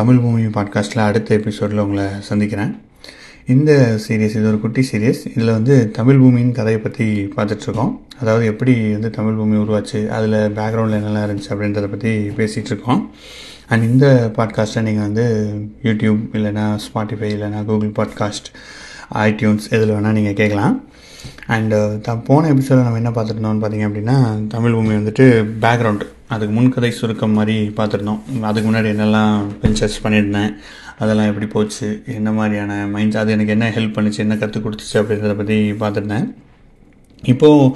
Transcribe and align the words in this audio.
Tamil 0.00 0.20
movie 0.24 0.44
பாட்காஸ்ட்டில் 0.54 1.06
அடுத்த 1.06 1.30
எபிசோடில் 1.38 1.82
உங்களை 1.82 2.04
சந்திக்கிறேன். 2.28 2.70
இந்த 3.52 3.72
சீரியஸ் 4.04 4.36
இது 4.38 4.46
ஒரு 4.50 4.58
குட்டி 4.60 4.82
சீரியஸ் 4.90 5.20
இதில் 5.32 5.52
வந்து 5.56 5.74
தமிழ் 5.96 6.20
பூமியின் 6.22 6.54
கதையை 6.58 6.80
பற்றி 6.80 7.06
பார்த்துட்ருக்கோம். 7.34 7.90
அதாவது 8.20 8.44
எப்படி 8.52 8.74
வந்து 8.92 9.10
தமிழ் 9.16 9.36
பூமி 9.38 9.56
உருவாச்சு 9.62 10.00
அதில் 10.16 10.36
பேக்ரவுண்டில் 10.58 10.98
என்னெல்லாம் 10.98 11.26
இருந்துச்சு 11.26 11.52
அப்படின்றத 11.54 11.88
பற்றி 11.94 12.12
பேசிகிட்ருக்கோம் 12.38 13.02
அண்ட் 13.68 13.86
இந்த 13.90 14.06
பாட்காஸ்ட்டை 14.38 14.84
நீங்கள் 14.88 15.06
வந்து 15.08 15.26
யூடியூப் 15.88 16.22
இல்லைனா 16.38 16.66
ஸ்பாட்டிஃபை 16.86 17.30
இல்லைனா 17.36 17.60
கூகுள் 17.70 17.92
பாட்காஸ்ட் 18.00 18.48
ஐடியூன்ஸ் 19.26 19.68
எதில் 19.76 19.94
வேணால் 19.96 20.16
நீங்கள் 20.20 20.38
கேட்கலாம். 20.42 20.76
அண்டு 21.56 21.80
த 22.08 22.16
போன 22.30 22.48
எபிசோடில் 22.54 22.86
நம்ம 22.86 23.02
என்ன 23.02 23.12
பார்த்துருந்தோம்னு 23.18 23.62
பார்த்தீங்க 23.64 23.88
அப்படின்னா 23.90 24.16
தமிழ் 24.56 24.78
பூமி 24.78 24.94
வந்துட்டு 25.00 25.26
பேக்ரவுண்டு 25.66 26.08
அதுக்கு 26.34 26.52
முன்கதை 26.56 26.90
சுருக்கம் 26.98 27.36
மாதிரி 27.38 27.56
பார்த்துருந்தோம். 27.78 28.20
அதுக்கு 28.48 28.66
முன்னாடி 28.68 28.88
என்னெல்லாம் 28.94 29.34
வெஞ்சர்ஸ் 29.62 30.02
பண்ணியிருந்தேன். 30.04 30.52
அதெல்லாம் 31.02 31.30
எப்படி 31.30 31.46
போச்சு 31.54 31.86
என்ன 32.18 32.30
மாதிரியான 32.38 32.72
மைண்ட்ஸ் 32.94 33.20
அது 33.22 33.34
எனக்கு 33.36 33.54
என்ன 33.56 33.68
ஹெல்ப் 33.76 33.96
பண்ணிச்சு 33.96 34.22
என்ன 34.24 34.36
கற்றுக் 34.42 34.64
கொடுத்துச்சு 34.66 34.96
அப்படின்றத 35.00 35.34
பற்றி 35.40 35.58
பார்த்துருந்தேன். 35.82 36.28
இப்போது 37.32 37.72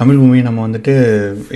தமிழ் 0.00 0.20
பூமி 0.22 0.40
நம்ம 0.48 0.60
வந்துட்டு 0.66 0.92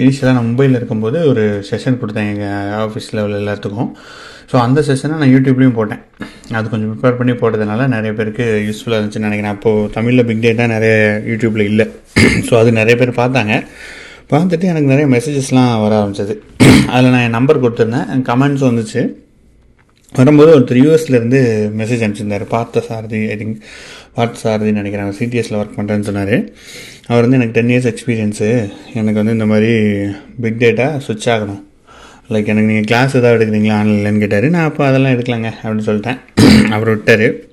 இனிஷியலாக 0.02 0.36
நான் 0.36 0.48
மும்பையில் 0.48 0.78
இருக்கும்போது 0.78 1.18
ஒரு 1.30 1.44
செஷன் 1.68 2.00
கொடுத்தேன் 2.00 2.30
எங்கள் 2.32 2.72
ஆஃபீஸ் 2.84 3.12
லெவலில் 3.18 3.42
எல்லாத்துக்கும். 3.42 3.90
ஸோ 4.50 4.56
அந்த 4.64 4.80
செஷனை 4.88 5.16
நான் 5.20 5.32
யூடியூப்லேயும் 5.34 5.78
போட்டேன். 5.78 6.02
அது 6.58 6.66
கொஞ்சம் 6.72 6.90
ப்ரிப்பேர் 6.90 7.18
பண்ணி 7.20 7.34
போட்டதுனால 7.40 7.86
நிறைய 7.94 8.12
பேருக்கு 8.18 8.44
யூஸ்ஃபுல்லாக 8.66 8.98
இருந்துச்சுன்னு 8.98 9.28
நினைக்கிறேன். 9.28 9.56
அப்போது 9.56 9.90
தமிழில் 9.96 10.26
பிக் 10.28 10.44
டேட்டா 10.46 10.66
நிறைய 10.76 10.94
யூடியூப்பில் 11.30 11.68
இல்லை. 11.72 11.86
ஸோ 12.48 12.54
அது 12.60 12.72
நிறைய 12.80 12.94
பேர் 13.00 13.20
பார்த்தாங்க. 13.22 13.54
பார்த்துட்டு 14.30 14.64
எனக்கு 14.64 14.94
நிறைய 14.94 15.06
மெசேஜஸ்லாம் 15.06 15.80
வர 15.80 16.02
ஆரம்பிச்சது. 16.02 16.36
அதில் 16.86 17.10
நான் 17.10 17.22
என் 17.22 17.30
நம்பர் 17.30 17.62
கொடுத்துருந்தேன். 17.62 18.08
கமெண்ட்ஸ் 18.30 18.66
வந்துச்சு. 18.68 19.12
வரும்போது 20.14 20.60
ஒருத்தர் 20.60 20.78
யூஎஸ்லேருந்து 20.78 21.40
மெசேஜ் 21.78 22.02
அனுப்பிச்சிருந்தார். 22.04 22.44
பார்த்த 22.44 22.80
சாரதி 22.80 23.30
ஐ 23.30 23.36
திங்க் 23.36 23.60
பார்த்த 24.14 24.38
சாரதின்னு 24.42 24.72
நினைக்கிறேன். 24.72 25.10
சிடிஎஸில் 25.18 25.52
ஒர்க் 25.52 25.76
பண்ணுறேன்னு 25.76 26.00
சொன்னார். 26.00 26.44
அவர் 27.06 27.28
வந்து 27.28 27.38
எனக்கு 27.40 27.62
டென் 27.62 27.68
இயர்ஸ் 27.68 27.94
எக்ஸ்பீரியன்ஸு 27.94 28.70
எனக்கு 28.94 29.12
வந்து 29.12 29.32
இந்த 29.32 29.46
மாதிரி 29.46 29.72
பிக் 30.40 30.58
டேட்டா 30.58 30.96
சுவிட்ச் 30.96 31.28
ஆகணும். 31.28 31.62
லைக் 32.28 32.46
எனக்கு 32.46 32.62
நீங்கள் 32.62 32.84
கிளாஸ் 32.84 33.14
எதாவது 33.14 33.44
எடுக்கிறீங்களா? 33.44 33.76
ஆன்லைன்லன்னு 33.80 34.18
கேட்டார். 34.18 34.48
நான் 34.48 34.64
அப்போ 34.64 34.86
அதெல்லாம் 34.86 35.12
எடுக்கலாங்க 35.12 35.52
அப்படின்னு 35.62 35.86
சொல்லிட்டேன். 35.86 36.18
அவர் 36.76 36.88
விட்டார். 36.88 37.46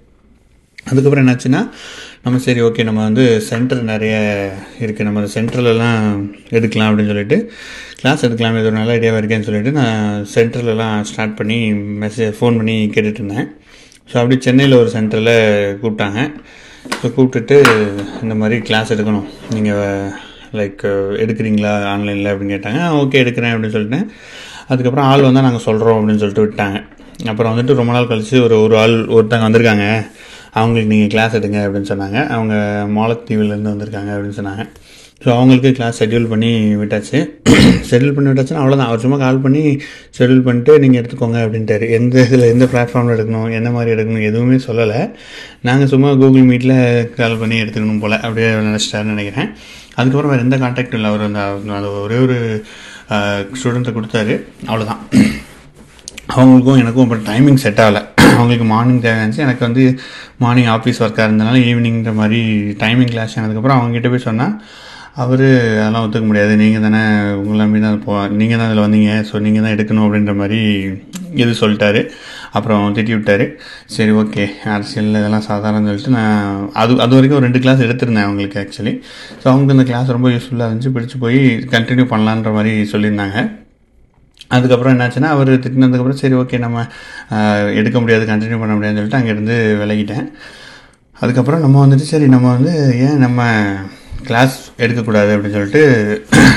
அதுக்கப்புறம் 0.90 1.28
என்னாச்சுன்னா 1.28 1.70
நம்ம 2.26 2.38
சரி 2.46 2.62
ஓகே 2.68 2.84
நம்ம 2.88 3.02
வந்து 3.08 3.24
சென்டர் 3.48 3.82
நிறைய 3.90 4.14
இருக்குது 4.84 5.06
நம்ம 5.08 5.26
சென்டர்லலாம் 5.34 6.00
எடுக்கலாம் 6.58 6.88
அப்படின்னு 6.90 7.12
சொல்லிட்டு 7.12 7.38
கிளாஸ் 8.00 8.24
எடுக்கலாம் 8.28 8.58
இது 8.60 8.70
ஒரு 8.70 8.78
நல்ல 8.78 8.94
ஐடியாவாக 8.96 9.20
இருக்கேன்னு 9.22 9.48
சொல்லிட்டு 9.48 9.72
நான் 9.80 10.24
சென்டர்லலாம் 10.36 11.04
ஸ்டார்ட் 11.10 11.36
பண்ணி 11.40 11.58
மெசேஜ் 12.04 12.34
ஃபோன் 12.40 12.58
பண்ணி 12.60 12.78
கேட்டுட்டு 12.96 13.22
இருந்தேன். 13.22 13.48
ஸோ 14.10 14.16
அப்படி 14.22 14.38
சென்னையில் 14.48 14.80
ஒரு 14.82 14.90
சென்டரில் 14.96 15.36
கூப்பிட்டாங்க. 15.82 16.20
ஸோ 17.00 17.06
கூப்பிட்டுட்டு 17.18 17.58
இந்த 18.24 18.38
மாதிரி 18.42 18.58
கிளாஸ் 18.70 18.94
எடுக்கணும். 18.96 19.28
நீங்கள் 19.56 20.12
லைக் 20.60 20.84
எடுக்கிறீங்களா 21.24 21.76
ஆன்லைனில் 21.94 22.34
அப்படின்னு 22.34 22.56
கேட்டாங்க. 22.58 22.82
ஓகே 23.04 23.24
எடுக்கிறேன் 23.26 23.54
அப்படின்னு 23.54 23.78
சொல்லிட்டேன் 23.78 24.08
அதுக்கப்புறம் 24.74 25.10
ஆள் 25.14 25.28
வந்தால் 25.30 25.50
நாங்கள் 25.50 25.68
சொல்கிறோம் 25.70 26.00
அப்படின்னு 26.00 26.24
சொல்லிட்டு 26.24 26.48
விட்டாங்க. 26.48 26.80
அப்புறம் 27.32 27.52
வந்துட்டு 27.54 27.82
ரொம்ப 27.82 27.92
நாள் 27.98 28.12
கழித்து 28.14 28.38
ஒரு 28.48 28.58
ஒரு 28.68 28.78
ஆள் 28.86 28.96
ஒருத்தங்க 29.18 29.48
வந்திருக்காங்க. 29.50 29.88
அவங்களுக்கு 30.60 30.92
நீங்கள் 30.94 31.12
கிளாஸ் 31.14 31.38
எடுங்க 31.40 31.60
அப்படின்னு 31.66 31.92
சொன்னாங்க. 31.94 32.20
அவங்க 32.36 32.56
மாலத்தீவுலேருந்து 32.98 33.74
வந்திருக்காங்க 33.74 34.12
அப்படின்னு 34.16 34.38
சொன்னாங்க. 34.42 34.64
ஸோ 35.24 35.30
அவங்களுக்கு 35.36 35.70
கிளாஸ் 35.78 36.00
ஷெட்யூல் 36.02 36.28
பண்ணி 36.32 36.50
விட்டாச்சு. 36.80 37.20
ஷெட்யூல் 37.90 38.16
பண்ணி 38.16 38.30
விட்டாச்சுன்னா 38.30 38.62
அவ்வளோதான் 38.64 38.90
அவர் 38.90 39.04
சும்மா 39.04 39.18
கால் 39.24 39.40
பண்ணி 39.46 39.62
ஷெட்யூல் 40.18 40.44
பண்ணிட்டு 40.48 40.74
நீங்கள் 40.84 41.00
எடுத்துக்கோங்க 41.02 41.40
அப்படின்ட்டாரு. 41.46 41.86
எந்த 41.98 42.16
இதில் 42.26 42.46
எந்த 42.54 42.66
பிளாட்ஃபார்மில் 42.74 43.16
எடுக்கணும் 43.16 43.56
என்ன 43.60 43.70
மாதிரி 43.76 43.94
எடுக்கணும் 43.96 44.28
எதுவுமே 44.30 44.58
சொல்லலை. 44.68 45.00
நாங்கள் 45.62 45.92
சும்மா 45.94 46.12
கூகுள் 46.24 46.50
மீட்டில் 46.52 46.76
கால் 47.20 47.40
பண்ணி 47.44 47.58
எடுத்துக்கணும் 47.64 48.02
போல். 48.04 48.18
அப்படியே 48.22 48.50
நினச்சிட்டாருன்னு 48.70 49.16
நினைக்கிறேன். 49.16 49.50
அதுக்கப்புறம் 50.00 50.34
வேறு 50.34 50.46
எந்த 50.48 50.58
கான்டாக்டும் 50.64 51.00
இல்லை. 51.00 51.12
அவர் 51.14 51.26
அந்த 51.28 51.92
ஒரே 52.06 52.20
ஒரு 52.26 52.38
ஸ்டூடெண்ட்டை 53.60 53.94
கொடுத்தாரு. 54.00 54.36
அவ்வளோதான் 54.70 55.02
அவங்களுக்கும் 56.36 56.82
எனக்கும் 56.84 57.06
அப்புறம் 57.06 57.28
டைமிங் 57.32 57.64
செட் 57.66 57.82
ஆகலை. 57.86 58.04
அவங்களுக்கு 58.38 58.68
மார்னிங் 58.74 59.04
தேவை 59.06 59.20
இருந்துச்சு 59.20 59.46
எனக்கு 59.48 59.64
வந்து 59.68 59.84
மார்னிங் 60.46 60.72
ஆஃபீஸ் 60.78 61.04
ஒர்க்காக 61.06 61.28
இருந்தனால 61.30 61.62
ஈவினிங்கிற 61.70 62.14
மாதிரி 62.24 62.42
டைமிங் 62.84 63.14
கிளாஸ் 63.14 63.38
ஆனதுக்கப்புறம் 63.40 63.80
அவங்ககிட்ட 63.80 64.12
போய் 64.16 64.28
சொன்னால் 64.30 64.56
அவர் 65.24 65.44
அதெல்லாம் 65.82 66.06
ஒத்துக்க 66.06 66.26
முடியாது. 66.30 66.54
நீங்கள் 66.62 66.84
தானே 66.86 67.02
உங்களை 67.42 67.60
நம்பி 67.62 67.80
தான் 67.84 68.00
போ 68.06 68.14
நீங்கள் 68.40 68.60
தான் 68.60 68.68
அதில் 68.70 68.84
வந்தீங்க. 68.86 69.12
ஸோ 69.30 69.36
நீங்கள் 69.46 69.64
தான் 69.66 69.76
எடுக்கணும் 69.76 70.06
அப்படின்ற 70.06 70.34
மாதிரி 70.42 70.60
இது 71.42 71.52
சொல்லிட்டாரு. 71.62 72.02
அப்புறம் 72.58 72.84
திட்டி 72.98 73.14
விட்டார். 73.16 73.46
சரி 73.96 74.12
ஓகே 74.22 74.44
அரசியல் 74.76 75.10
இதெல்லாம் 75.20 75.48
சாதாரண 75.50 75.88
சொல்லிட்டு 75.90 76.16
நான் 76.20 76.68
அது 76.82 77.02
அது 77.06 77.16
வரைக்கும் 77.18 77.40
ஒரு 77.40 77.48
ரெண்டு 77.48 77.62
கிளாஸ் 77.66 77.86
எடுத்திருந்தேன் 77.88 78.28
அவங்களுக்கு 78.30 78.60
ஆக்சுவலி 78.64 78.96
ஸோ 79.42 79.46
அவங்களுக்கு 79.52 79.78
அந்த 79.78 79.88
கிளாஸ் 79.92 80.16
ரொம்ப 80.18 80.32
யூஸ்ஃபுல்லாக 80.36 80.70
இருந்துச்சு. 80.70 80.96
பிடிச்சி 80.98 81.20
போய் 81.26 81.40
கண்டினியூ 81.76 82.08
பண்ணலான்ற 82.14 82.52
மாதிரி 82.58 82.74
சொல்லியிருந்தாங்க. 82.96 83.40
அதுக்கப்புறம் 84.48 85.00
என்னாச்சுன்னா 85.00 85.30
அவர் 85.36 85.52
திட்டினதுக்கப்புறம் 85.66 86.22
சரி 86.24 86.34
ஓகே 86.34 86.58
நம்ம 86.60 86.86
எடுக்க 87.80 88.00
முடியாது 88.00 88.26
கண்டினியூ 88.32 88.60
பண்ண 88.60 88.74
முடியாதுன்னு 88.76 89.04
சொல்லிட்டு 89.04 89.20
அங்கேருந்து 89.20 89.58
விலகிட்டேன். 89.82 90.28
அதுக்கப்புறம் 91.20 91.62
நம்ம 91.66 91.86
வந்துட்டு 91.86 92.10
சரி 92.14 92.28
நம்ம 92.28 92.48
வந்து 92.52 92.74
ஏன் 93.00 93.22
நம்ம 93.26 93.44
கிளாஸ் 94.28 94.56
எடுக்கக்கூடாது 94.78 95.32
அப்படின்னு 95.38 95.56
சொல்லிட்டு 95.56 95.82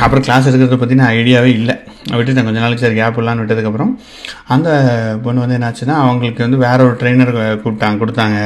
அப்புறம் 0.01 0.25
கிளாஸ் 0.25 0.49
எடுக்கிறத 0.49 0.77
பற்றின 0.83 1.07
ஐடியாவே 1.17 1.51
இல்லை. 1.61 1.75
விட்டுட்டேன். 2.11 2.47
கொஞ்ச 2.49 2.59
நாளைக்கு 2.59 2.85
சரி 2.85 2.99
கேப் 2.99 3.19
இல்லான்னு 3.21 3.43
விட்டதுக்கப்புறம் 3.43 3.91
அந்த 4.55 4.69
பொண்ணு 5.23 5.43
வந்து 5.45 5.59
என்னாச்சுன்னா 5.59 5.95
அவங்களுக்கு 6.05 6.43
வந்து 6.43 6.61
வேற 6.67 6.79
ஒரு 6.85 6.97
ட்ரெயினர் 7.01 7.33
கூப்பிட்டாங்க 7.65 8.01
கொடுத்தாங்க. 8.03 8.39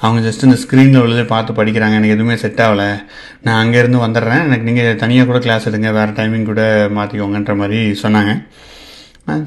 அவங்க 0.00 0.20
ஜஸ்ட் 0.28 0.46
இந்த 0.48 0.56
ஸ்க்ரீனில் 0.62 1.02
உள்ளதே 1.04 1.24
பார்த்து 1.26 1.58
படிக்கிறாங்க. 1.58 1.96
எனக்கு 1.98 2.16
எதுவுமே 2.16 2.36
செட் 2.36 2.60
ஆகலை. 2.66 2.90
நான் 3.42 3.60
அங்கேருந்து 3.62 4.04
வந்துடுறேன். 4.06 4.44
எனக்கு 4.48 4.68
நீங்கள் 4.68 4.96
தனியாக 4.96 5.28
கூட 5.30 5.38
கிளாஸ் 5.38 5.68
எடுங்க. 5.68 5.92
வேறு 5.98 6.16
டைமிங் 6.20 6.48
கூட 6.52 6.62
மாற்றிக்கோங்கன்ற 6.98 7.56
மாதிரி 7.62 7.80
சொன்னாங்க. 8.02 8.34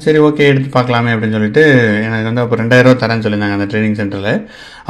சரி 0.04 0.18
ஓகே 0.26 0.46
எடுத்து 0.50 0.68
பார்க்கலாமே 0.76 1.12
அப்படின்னு 1.14 1.36
சொல்லிட்டு 1.36 1.62
எனக்கு 2.06 2.28
வந்து 2.28 2.42
அப்போ 2.42 2.56
ரெண்டாயிரரூவா 2.60 2.96
தரேன்னு 3.02 3.24
சொல்லியிருந்தாங்க 3.24 3.56
அந்த 3.58 3.66
ட்ரைனிங் 3.72 3.98
சென்டரில் 4.00 4.32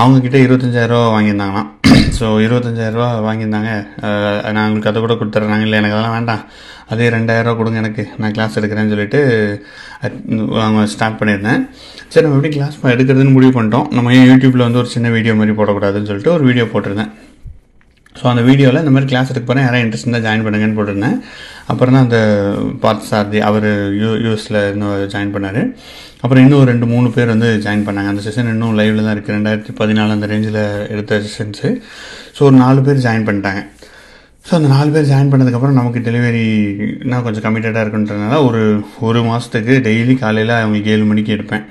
அவங்கக்கிட்ட 0.01 0.39
இருபத்தஞ்சாயிரரூவா 0.45 1.07
வாங்கியிருந்தாங்களாம். 1.15 1.69
ஸோ 2.19 2.27
இருபத்தஞ்சாயிரரூவா 2.45 3.09
வாங்கியிருந்தாங்க. 3.27 3.73
நான் 4.55 4.65
உங்களுக்கு 4.69 4.91
அதை 4.93 5.01
கூட 5.05 5.15
கொடுத்துட்றாங்க 5.21 5.67
இல்லை 5.67 5.79
எனக்கு 5.81 5.97
அதெல்லாம் 5.97 6.17
வேண்டாம். 6.19 6.43
அதே 6.93 7.07
ரெண்டாயிரரூவா 7.17 7.59
கொடுங்க 7.61 7.79
எனக்கு. 7.85 8.05
நான் 8.23 8.35
கிளாஸ் 8.39 8.59
எடுக்கிறேன்னு 8.61 8.95
சொல்லிட்டு 8.95 9.21
அவங்க 10.65 10.83
ஸ்டார்ட் 10.95 11.21
பண்ணியிருந்தேன். 11.21 11.63
சரி 12.13 12.25
நம்ம 12.27 12.39
எப்படி 12.41 12.55
கிளாஸ் 12.57 12.79
எடுக்கிறதுன்னு 12.95 13.37
முடிவு 13.37 13.55
பண்ணிட்டோம். 13.59 13.87
நம்ம 13.99 14.15
ஏன் 14.21 14.29
யூடியூப்பில் 14.33 14.67
வந்து 14.69 14.83
ஒரு 14.85 14.91
சின்ன 14.97 15.11
வீடியோ 15.17 15.37
மாதிரி 15.41 15.57
போடக்கூடாதுன்னு 15.61 16.11
சொல்லிட்டு 16.13 16.35
ஒரு 16.39 16.45
வீடியோ 16.51 16.67
போட்டிருந்தேன். 16.75 17.13
ஸோ 18.19 18.25
அந்த 18.33 18.43
வீடியோவில் 18.49 18.81
இந்த 18.83 18.93
மாதிரி 18.95 19.09
கிளாஸ் 19.11 19.31
எடுக்க 19.33 19.47
போகிறேன் 19.47 19.65
யாராவது 19.67 19.85
இன்ட்ரெஸ்ட் 19.85 20.07
இருந்தால் 20.07 20.27
ஜாயின் 20.27 20.45
பண்ணுங்கன்னு 20.47 20.77
போட்டிருந்தேன். 20.79 21.17
அப்புறம் 21.73 21.95
தான் 21.97 22.05
அந்த 22.07 22.19
பார்த் 22.83 23.09
சாரதி 23.11 23.39
அவர் 23.49 23.67
யூ 24.03 24.11
யூஎஸில் 24.25 24.59
இன்னும் 24.73 24.93
ஜாயின் 25.15 25.33
பண்ணார். 25.37 25.61
அப்புறம் 26.23 26.43
இன்னும் 26.45 26.61
ஒரு 26.61 26.69
ரெண்டு 26.73 26.87
மூணு 26.93 27.09
பேர் 27.17 27.33
வந்து 27.35 27.49
ஜாயின் 27.65 27.87
பண்ணாங்க. 27.87 28.11
அந்த 28.13 28.23
செஷன் 28.27 28.51
இன்னும் 28.53 28.77
லைவில் 28.81 29.05
தான் 29.07 29.15
இருக்குது 29.17 29.37
ரெண்டாயிரத்தி 29.39 29.73
பதினாலு 29.81 30.17
அந்த 30.17 30.29
ரேஞ்சில் 30.33 30.61
எடுத்த 30.95 31.19
செஷன்ஸு 31.27 31.71
ஸோ 32.37 32.43
ஒரு 32.49 32.57
நாலு 32.65 32.87
பேர் 32.89 33.05
ஜாயின் 33.07 33.27
பண்ணிட்டாங்க. 33.29 33.63
ஸோ 34.47 34.53
அந்த 34.59 34.69
நாலு 34.75 34.89
பேர் 34.95 35.11
ஜாயின் 35.11 35.33
பண்ணதுக்கப்புறம் 35.33 35.79
நமக்கு 35.81 36.01
டெலிவரி 36.09 36.47
கொஞ்சம் 37.27 37.45
கமிட்டடாக 37.45 37.85
இருக்குன்றதுனால 37.85 38.41
ஒரு 38.49 38.63
ஒரு 39.09 39.21
மாதத்துக்கு 39.29 39.75
டெய்லி 39.89 40.17
காலையில் 40.25 40.55
அவங்களுக்கு 40.61 40.95
ஏழு 40.97 41.05
மணிக்கு 41.13 41.37
எடுப்பேன். 41.37 41.65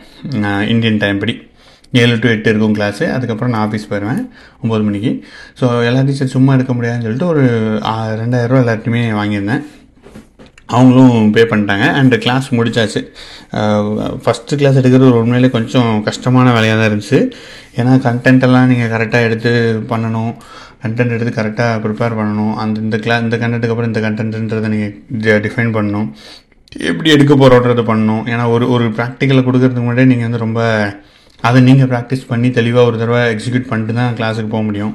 இந்தியன் 0.74 1.02
டைம் 1.06 1.22
படி. 1.24 1.36
ஏழு 2.02 2.16
டு 2.22 2.28
எட்டு 2.34 2.50
இருக்கும் 2.52 2.76
கிளாஸு 2.78 3.06
அதுக்கப்புறம் 3.16 3.52
நான் 3.54 3.64
ஆஃபீஸ் 3.68 3.90
போயிடுவேன் 3.92 4.22
ஒம்பது 4.64 4.84
மணிக்கு. 4.88 5.12
ஸோ 5.60 5.66
எல்லா 5.90 6.02
டீச்சர் 6.08 6.34
சும்மா 6.36 6.52
எடுக்க 6.58 6.74
முடியாதுன்னு 6.78 7.06
சொல்லிட்டு 7.08 7.32
ஒரு 7.34 7.44
ரெண்டாயிரரூவா 8.22 8.62
எல்லாத்தையுமே 8.64 9.02
வாங்கியிருந்தேன். 9.20 9.64
அவங்களும் 10.76 11.16
பே 11.36 11.42
பண்ணிட்டாங்க. 11.52 11.86
அண்டு 12.00 12.18
கிளாஸ் 12.24 12.46
முடிச்சாச்சு. 12.58 13.02
ஃபஸ்ட்டு 14.24 14.58
கிளாஸ் 14.60 14.80
எடுக்கிறது 14.82 15.10
ஒரு 15.12 15.20
உண்மையிலே 15.24 15.50
கொஞ்சம் 15.56 15.90
கஷ்டமான 16.08 16.54
வேலையாக 16.58 16.78
தான் 16.80 16.90
இருந்துச்சு. 16.90 17.20
ஏன்னா 17.80 17.92
கண்டென்ட்டெல்லாம் 18.08 18.70
நீங்கள் 18.72 18.92
கரெக்டாக 18.94 19.28
எடுத்து 19.28 19.52
பண்ணணும். 19.92 20.34
கண்டென்ட் 20.84 21.16
எடுத்து 21.16 21.34
கரெக்டாக 21.40 21.76
ப்ரிப்பேர் 21.84 22.18
பண்ணணும். 22.20 22.54
அந்த 22.64 22.82
இந்த 22.86 22.98
கிளா 23.04 23.18
இந்த 23.26 23.36
கண்டென்ட்டுக்கு 23.44 23.76
அப்புறம் 23.76 23.92
இந்த 23.92 24.02
கண்டென்ட்ன்றதை 24.08 24.70
நீங்கள் 24.76 25.42
டிஃபைன் 25.46 25.74
பண்ணணும். 25.78 26.08
எப்படி 26.92 27.10
எடுக்க 27.16 27.34
போகிறோன்றது 27.42 27.84
பண்ணணும். 27.92 28.24
ஏன்னா 28.34 28.46
ஒரு 28.56 28.66
ஒரு 28.76 28.86
ப்ராக்டிக்கலை 29.00 29.44
கொடுக்கறதுக்கு 29.48 29.86
முன்னாடியே 29.86 30.10
நீங்கள் 30.12 30.28
வந்து 30.30 30.46
ரொம்ப 30.46 30.62
அதை 31.48 31.60
நீங்கள் 31.68 31.90
ப்ராக்டிஸ் 31.94 32.24
பண்ணி 32.32 32.50
தெளிவாக 32.58 32.90
ஒரு 32.90 32.98
தடவை 33.02 33.22
எக்ஸிக்யூட் 33.34 33.68
பண்ணிட்டு 33.72 33.94
தான் 34.00 34.14
கிளாஸுக்கு 34.20 34.52
போக 34.54 34.64
முடியும். 34.68 34.94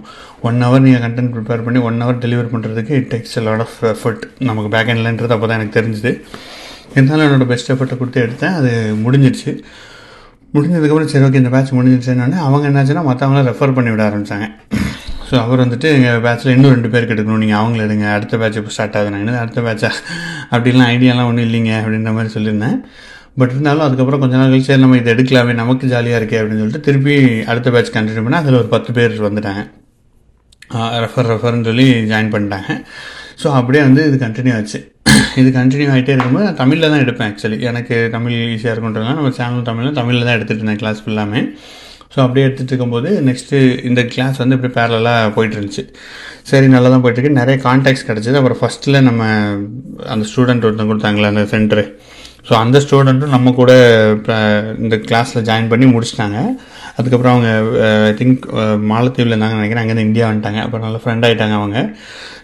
ஒன் 0.48 0.58
ஹவர் 0.66 0.84
நீங்கள் 0.86 1.02
கண்டென்ட் 1.06 1.32
ப்ரிப்பேர் 1.34 1.64
பண்ணி 1.66 1.80
ஒன் 1.88 2.00
ஹவர் 2.04 2.22
டெலிவர் 2.24 2.52
பண்ணுறதுக்கு 2.54 2.92
it 3.00 3.10
takes 3.12 3.36
a 3.40 3.42
lot 3.48 3.64
of 3.66 3.76
effort 3.92 4.24
நமக்கு 4.50 4.70
பேக் 4.74 4.90
எண்ட்லன்றது 4.94 5.34
அப்போ 5.36 5.48
தான் 5.50 5.58
எனக்கு 5.60 5.76
தெரிஞ்சுது. 5.78 6.12
இருந்தாலும் 6.94 7.24
என்னோடய 7.26 7.50
பெஸ்ட் 7.52 7.72
எஃபர்ட்டை 7.74 7.98
கொடுத்து 8.00 8.24
எடுத்தேன். 8.26 8.56
அது 8.60 8.70
முடிஞ்சிடுச்சு. 9.04 9.52
முடிஞ்சதுக்கப்புறம் 10.54 11.10
சரி 11.12 11.24
ஓகே 11.28 11.40
இந்த 11.42 11.50
பேட்ச் 11.54 11.74
முடிஞ்சிடுச்சுன்னு 11.78 12.38
அவங்க 12.46 12.64
என்னாச்சுன்னா 12.70 13.02
மற்றவங்கள 13.08 13.42
ரெஃபர் 13.50 13.74
பண்ணி 13.78 13.90
விட 13.94 14.02
ஆரம்பித்தாங்க 14.10 14.46
ஸோ 15.28 15.34
அவர் 15.44 15.62
வந்துட்டு 15.62 15.88
எங்கள் 15.96 16.22
பேட்சில் 16.26 16.52
இன்னும் 16.54 16.72
ரெண்டு 16.74 16.90
பேருக்கு 16.92 17.14
எடுக்கணும். 17.14 17.42
நீங்கள் 17.44 17.58
அவங்கள 17.60 17.80
எடுங்க. 17.86 18.06
அடுத்த 18.16 18.34
பேட்ச் 18.42 18.58
இப்போ 18.60 18.72
ஸ்டார்ட் 18.76 18.96
ஆகுது 18.98 19.12
நான் 19.14 19.42
அடுத்த 19.42 19.60
பேட்சா 19.66 19.90
அப்படிலாம் 20.54 20.90
ஐடியாலாம் 20.94 21.28
ஒன்றும் 21.30 21.46
இல்லைங்க 21.48 21.72
அப்படின்ற 21.80 22.12
மாதிரி 22.18 22.32
சொல்லியிருந்தேன். 22.36 22.78
பட் 23.40 23.52
இருந்தாலும் 23.54 23.86
அதுக்கப்புறம் 23.86 24.22
கொஞ்ச 24.22 24.34
நாள் 24.40 24.52
கழிச்சு 24.52 24.76
நம்ம 24.84 24.98
இதை 25.00 25.10
எடுக்கலாமே 25.14 25.52
நமக்கு 25.62 25.90
ஜாலியாக 25.92 26.20
இருக்கே 26.20 26.38
அப்படின்னு 26.40 26.62
சொல்லிட்டு 26.62 26.86
திருப்பி 26.88 27.16
அடுத்த 27.50 27.68
பேட்ச் 27.74 27.92
கண்டினியூ 27.96 28.24
பண்ணால் 28.26 28.42
அதில் 28.42 28.60
ஒரு 28.62 28.68
பத்து 28.74 28.92
பேர் 28.98 29.14
வந்துட்டாங்க. 29.28 29.62
ரெஃபர் 31.04 31.28
ரெஃபர்னு 31.32 31.66
சொல்லி 31.68 31.86
ஜாயின் 32.12 32.32
பண்ணிட்டாங்க. 32.34 32.70
ஸோ 33.42 33.48
அப்படியே 33.58 33.82
வந்து 33.88 34.02
இது 34.08 34.16
கண்டினியூ 34.24 34.54
ஆச்சு. 34.58 34.78
இது 35.40 35.48
கண்டினியூ 35.58 35.88
ஆகிட்டே 35.92 36.12
இருக்கும்போது 36.14 36.46
நான் 36.48 36.58
தமிழில் 36.62 36.90
தான் 36.92 37.02
எடுப்பேன் 37.04 37.28
ஆக்சுவலி 37.30 37.58
எனக்கு 37.70 37.96
தமிழ் 38.14 38.34
ஈஸியாக 38.54 38.72
இருக்குன்றதுனால 38.74 39.16
நம்ம 39.20 39.30
சேனல் 39.38 39.68
தமிழில் 39.68 39.98
தமிழில் 40.00 40.26
தான் 40.28 40.36
எடுத்துகிட்டு 40.38 40.62
இருந்தேன் 40.62 40.82
கிளாஸ் 40.82 41.02
ஃபுல்லாமே 41.04 41.42
ஸோ 42.14 42.18
அப்படியே 42.24 42.44
எடுத்துகிட்டு 42.46 42.72
இருக்கும்போது 42.72 43.10
நெக்ஸ்ட்டு 43.28 43.58
இந்த 43.88 44.00
கிளாஸ் 44.12 44.38
வந்து 44.42 44.56
இப்படி 44.58 44.72
பேரலாக 44.76 45.32
போயிட்டு 45.36 45.56
இருந்துச்சு. 45.58 45.82
சரி 46.50 46.66
நல்லா 46.74 46.88
தான் 46.92 47.02
போயிட்டுருக்கு 47.04 47.38
நிறைய 47.40 47.56
கான்டாக்ட்ஸ் 47.66 48.06
கிடச்சிது. 48.10 48.36
அப்புறம் 48.40 48.60
ஃபஸ்ட்டில் 48.62 48.98
நம்ம 49.08 49.22
அந்த 50.14 50.24
ஸ்டூடெண்ட் 50.30 50.66
ஒருத்தன் 50.68 50.90
கொடுத்தாங்களே 50.92 51.30
அந்த 51.32 51.44
சென்டரு 51.54 51.84
ஸோ 52.48 52.52
அந்த 52.62 52.78
ஸ்டூடெண்ட்டும் 52.84 53.34
நம்ம 53.36 53.52
கூட 53.60 53.72
இந்த 54.84 54.96
கிளாஸில் 55.08 55.46
ஜாயின் 55.48 55.70
பண்ணி 55.72 55.86
முடிச்சிட்டாங்க. 55.94 56.38
அதுக்கப்புறம் 56.98 57.34
அவங்க 57.34 57.50
uh, 57.86 57.98
ஐ 58.10 58.12
திங்க் 58.20 58.44
uh, 58.60 58.76
மாலத்தீவில் 58.90 59.32
இருந்தாங்க 59.32 59.58
நினைக்கிறேன். 59.58 59.82
அங்கேருந்து 59.82 60.08
இந்தியா 60.08 60.26
வந்துட்டாங்க. 60.28 60.60
அப்புறம் 60.64 60.84
நல்ல 60.86 61.00
ஃப்ரெண்ட் 61.02 61.26
ஆகிட்டாங்க 61.26 61.56
அவங்க. 61.60 61.78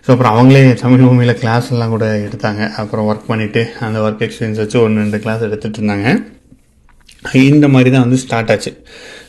ஸோ 0.05 0.11
அப்புறம் 0.15 0.35
அவங்களே 0.35 0.63
தமிழ் 0.83 1.05
பூமியில் 1.07 1.41
கிளாஸ் 1.43 1.71
எல்லாம் 1.75 1.95
கூட 1.95 2.07
எடுத்தாங்க. 2.27 2.63
அப்புறம் 2.83 3.09
ஒர்க் 3.11 3.31
பண்ணிவிட்டு 3.33 3.63
அந்த 3.87 3.99
ஒர்க் 4.07 4.25
எக்ஸ்பீரியன்ஸ் 4.27 4.63
வச்சு 4.63 4.79
ஒன்று 4.85 5.03
ரெண்டு 5.05 5.21
கிளாஸ் 5.25 5.47
எடுத்துகிட்டு 5.49 5.81
இருந்தாங்க. 5.83 6.09
இந்த 7.51 7.67
மாதிரி 7.75 7.91
தான் 7.93 8.05
வந்து 8.07 8.21
ஸ்டார்ட் 8.25 8.51
ஆச்சு. 8.55 8.73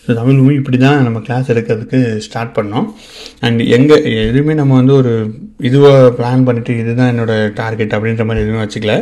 ஸோ 0.06 0.14
தமிழ் 0.20 0.40
மூவி 0.40 0.56
இப்படி 0.62 0.78
தான் 0.86 0.98
நம்ம 1.08 1.20
கிளாஸ் 1.28 1.52
எடுக்கிறதுக்கு 1.54 2.00
ஸ்டார்ட் 2.26 2.56
பண்ணோம். 2.58 2.88
அண்ட் 3.46 3.62
எங்கே 3.78 3.98
எதுவுமே 4.30 4.56
நம்ம 4.62 4.76
வந்து 4.82 4.96
ஒரு 5.02 5.14
இதுவாக 5.70 6.12
பிளான் 6.20 6.46
பண்ணிவிட்டு 6.50 6.74
இதுதான் 6.82 7.12
என்னோடய 7.14 7.52
டார்கெட் 7.62 7.96
அப்படின்ற 7.98 8.26
மாதிரி 8.30 8.44
எதுவுமே 8.46 8.64
வச்சுக்கல. 8.66 8.96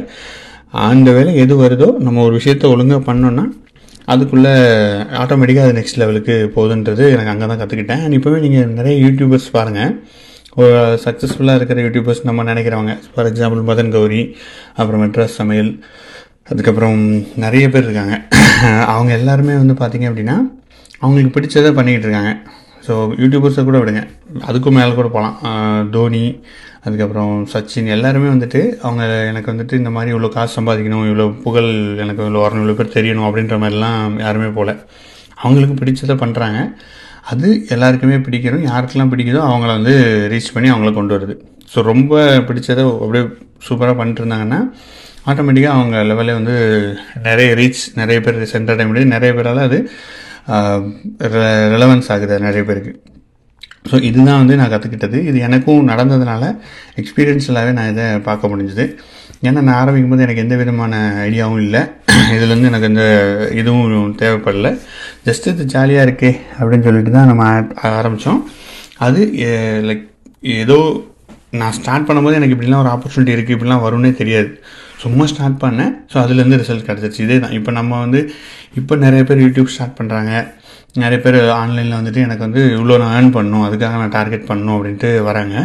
அந்த 0.74 1.10
வேலை 1.12 1.36
எது 1.36 1.54
வருதோ 1.64 1.88
நம்ம 1.98 2.22
ஒரு 2.22 2.34
விஷயத்த 2.40 2.66
ஒழுங்காக 2.74 3.02
பண்ணோன்னா 3.10 3.44
அதுக்குள்ளே 4.06 4.54
ஆட்டோமேட்டிக்காக 5.22 5.68
அது 5.68 5.76
நெக்ஸ்ட் 5.80 6.00
லெவலுக்கு 6.02 6.36
போகுதுன்றது 6.56 7.04
எனக்கு 7.10 7.32
அங்கே 7.34 7.46
தான் 7.46 7.62
கற்றுக்கிட்டேன் 7.62 8.02
அண்ட் 8.04 8.16
இப்போவே 8.18 8.40
நீங்கள் 8.40 8.74
நிறைய 8.80 8.96
யூடியூபர்ஸ் 9.06 9.48
பாருங்கள் 9.52 9.92
ஒரு 10.56 10.74
சக்ஸஸ்ஃபுல்லாக 11.06 11.56
இருக்கிற 11.56 11.82
யூடியூபர்ஸ் 11.82 12.24
நம்ம 12.24 12.44
நினைக்கிறவங்க. 12.44 12.98
ஃபார் 13.14 13.30
எக்ஸாம்பிள் 13.32 13.62
மதன் 13.70 13.92
கௌரி 13.92 14.22
அப்புறம் 14.76 15.02
மெட்ராஸ் 15.04 15.38
சமையல் 15.40 15.72
அதுக்கப்புறம் 16.50 17.00
நிறைய 17.36 17.70
பேர் 17.70 17.84
இருக்காங்க. 17.84 18.16
அவங்க 18.94 19.12
எல்லாருமே 19.14 19.54
வந்து 19.54 19.74
பார்த்திங்க 19.74 20.10
அப்படின்னா 20.12 20.36
அவங்களுக்கு 21.00 21.36
பிடிச்சதை 21.38 21.72
பண்ணிக்கிட்டு 21.74 22.08
இருக்காங்க. 22.08 22.32
ஸோ 22.86 22.94
யூடியூபர்ஸை 23.22 23.64
கூட 23.70 23.78
விடுங்க. 23.82 24.02
அதுக்கும் 24.50 24.78
மேலே 24.80 24.92
கூட 25.00 25.10
போகலாம் 25.16 25.36
தோனி 25.96 26.24
அதுக்கப்புறம் 26.88 27.34
சச்சின் 27.52 27.92
எல்லாருமே 27.96 28.30
வந்துட்டு 28.34 28.62
அவங்க 28.86 29.04
எனக்கு 29.32 29.52
வந்துட்டு 29.52 29.80
இந்த 29.82 29.92
மாதிரி 29.98 30.14
இவ்வளோ 30.16 30.30
காசு 30.36 30.52
சம்பாதிக்கணும் 30.58 31.06
இவ்வளோ 31.10 31.28
புகழ் 31.46 31.70
எனக்கு 32.04 32.22
இவ்வளோ 32.24 32.42
வரணும் 32.46 32.64
இவ்வளோ 32.64 32.78
பேர் 32.80 32.96
தெரியணும் 32.98 33.28
அப்படின்ற 33.28 33.58
மாதிரிலாம் 33.62 34.18
யாருமே 34.26 34.50
போகல 34.58 34.74
அவங்களுக்கு 35.44 35.78
பிடிச்சதை 35.82 36.16
பண்ணுறாங்க 36.24 36.60
அது 37.32 37.50
எல்லாருக்குமே 37.76 38.18
பிடிக்கணும். 38.26 38.66
யாருக்கெல்லாம் 38.72 39.12
பிடிக்குதோ 39.14 39.42
அவங்கள 39.50 39.70
வந்து 39.78 39.94
ரீச் 40.34 40.54
பண்ணி 40.56 40.70
அவங்கள 40.72 40.92
கொண்டு 40.98 41.16
வருது. 41.18 41.36
ஸோ 41.74 41.82
ரொம்ப 41.92 42.24
பிடிச்சதை 42.50 42.84
அப்படியே 43.04 43.24
சூப்பராக 43.68 43.96
பண்ணிட்டு 44.00 44.22
இருந்தாங்கன்னா 44.24 44.60
ஆட்டோமேட்டிக்காக 45.32 45.78
அவங்க 45.78 45.98
லெவலில் 46.10 46.38
வந்து 46.40 46.56
நிறைய 47.28 47.50
ரீச் 47.60 47.82
நிறைய 48.02 48.18
பேர் 48.26 48.40
சென்டர் 48.54 48.88
முடியுது 48.90 49.14
நிறைய 49.16 49.32
பேரால் 49.38 49.62
அது 49.68 49.80
ரெலவன்ஸ் 51.76 52.12
ஆகுது 52.16 52.38
நிறைய 52.48 52.64
பேருக்கு. 52.70 52.94
ஸோ 53.92 53.96
இதுதான் 54.10 54.42
வந்து 54.42 54.56
நான் 54.60 54.72
கற்றுக்கிட்டது 54.74 55.18
இது 55.30 55.38
எனக்கும் 55.40 55.90
நடந்ததுனால 55.92 56.44
எக்ஸ்பீரியன்ஸ்லாகவே 57.02 57.72
நான் 57.78 57.92
இதை 57.94 58.06
பார்க்க 58.28 58.52
முடிஞ்சுது. 58.52 58.86
ஏன்னா 59.48 59.62
நான் 59.68 59.80
ஆரம்பிக்கும் 59.82 60.14
போது 60.14 60.26
எனக்கு 60.26 60.44
எந்த 60.46 60.56
விதமான 60.56 60.94
ஐடியாவும் 61.28 61.64
இல்லை. 61.66 61.82
இதுலேருந்து 62.36 62.70
எனக்கு 62.72 62.90
எந்த 62.92 63.06
இதுவும் 63.62 64.14
தேவைப்படல. 64.22 64.70
ஜஸ்ட் 65.28 65.50
இது 65.54 65.66
ஜாலியாக 65.74 66.06
இருக்கே 66.08 66.32
அப்படின்னு 66.60 66.88
சொல்லிட்டு 66.90 67.12
தான் 67.12 67.32
நம்ம 67.32 67.46
ஆரம்பித்தோம் 68.00 68.42
அது 69.08 69.22
லைக் 69.90 70.06
ஏதோ 70.44 70.80
நான் 71.62 71.76
ஸ்டார்ட் 71.78 72.06
பண்ணும்போது 72.08 72.38
எனக்கு 72.40 72.56
இப்படிலாம் 72.56 72.84
ஒரு 72.84 72.92
ஆப்பர்ச்சுனிட்டி 72.94 73.34
இருக்குது 73.36 73.56
இப்படிலாம் 73.58 73.84
வரும்னே 73.86 74.12
தெரியாது. 74.22 74.50
சும்மா 75.04 75.26
ஸ்டார்ட் 75.32 75.58
பண்ணேன். 75.64 75.92
ஸோ 76.12 76.16
அதுலேருந்து 76.24 76.60
ரிசல்ட் 76.62 76.88
கிடச்சிருச்சு 76.90 77.24
இதே 77.26 77.38
தான் 77.46 77.56
இப்போ 77.58 77.72
நம்ம 77.80 78.00
வந்து 78.06 78.20
இப்போ 78.80 78.94
நிறைய 79.06 79.24
பேர் 79.30 79.44
யூடியூப் 79.46 79.74
ஸ்டார்ட் 79.76 79.98
பண்ணுறாங்க 80.00 80.32
நிறைய 81.04 81.20
பேர் 81.26 81.38
ஆன்லைனில் 81.62 82.00
வந்துட்டு 82.00 82.24
எனக்கு 82.26 82.46
வந்து 82.48 82.62
இவ்வளோ 82.78 82.98
நான் 83.04 83.14
ஏர்ன் 83.20 83.36
பண்ணணும் 83.38 83.66
அதுக்காக 83.68 84.00
நான் 84.02 84.16
டார்கெட் 84.18 84.50
பண்ணணும் 84.50 84.76
அப்படின்ட்டு 84.78 85.10
வராங்க. 85.30 85.56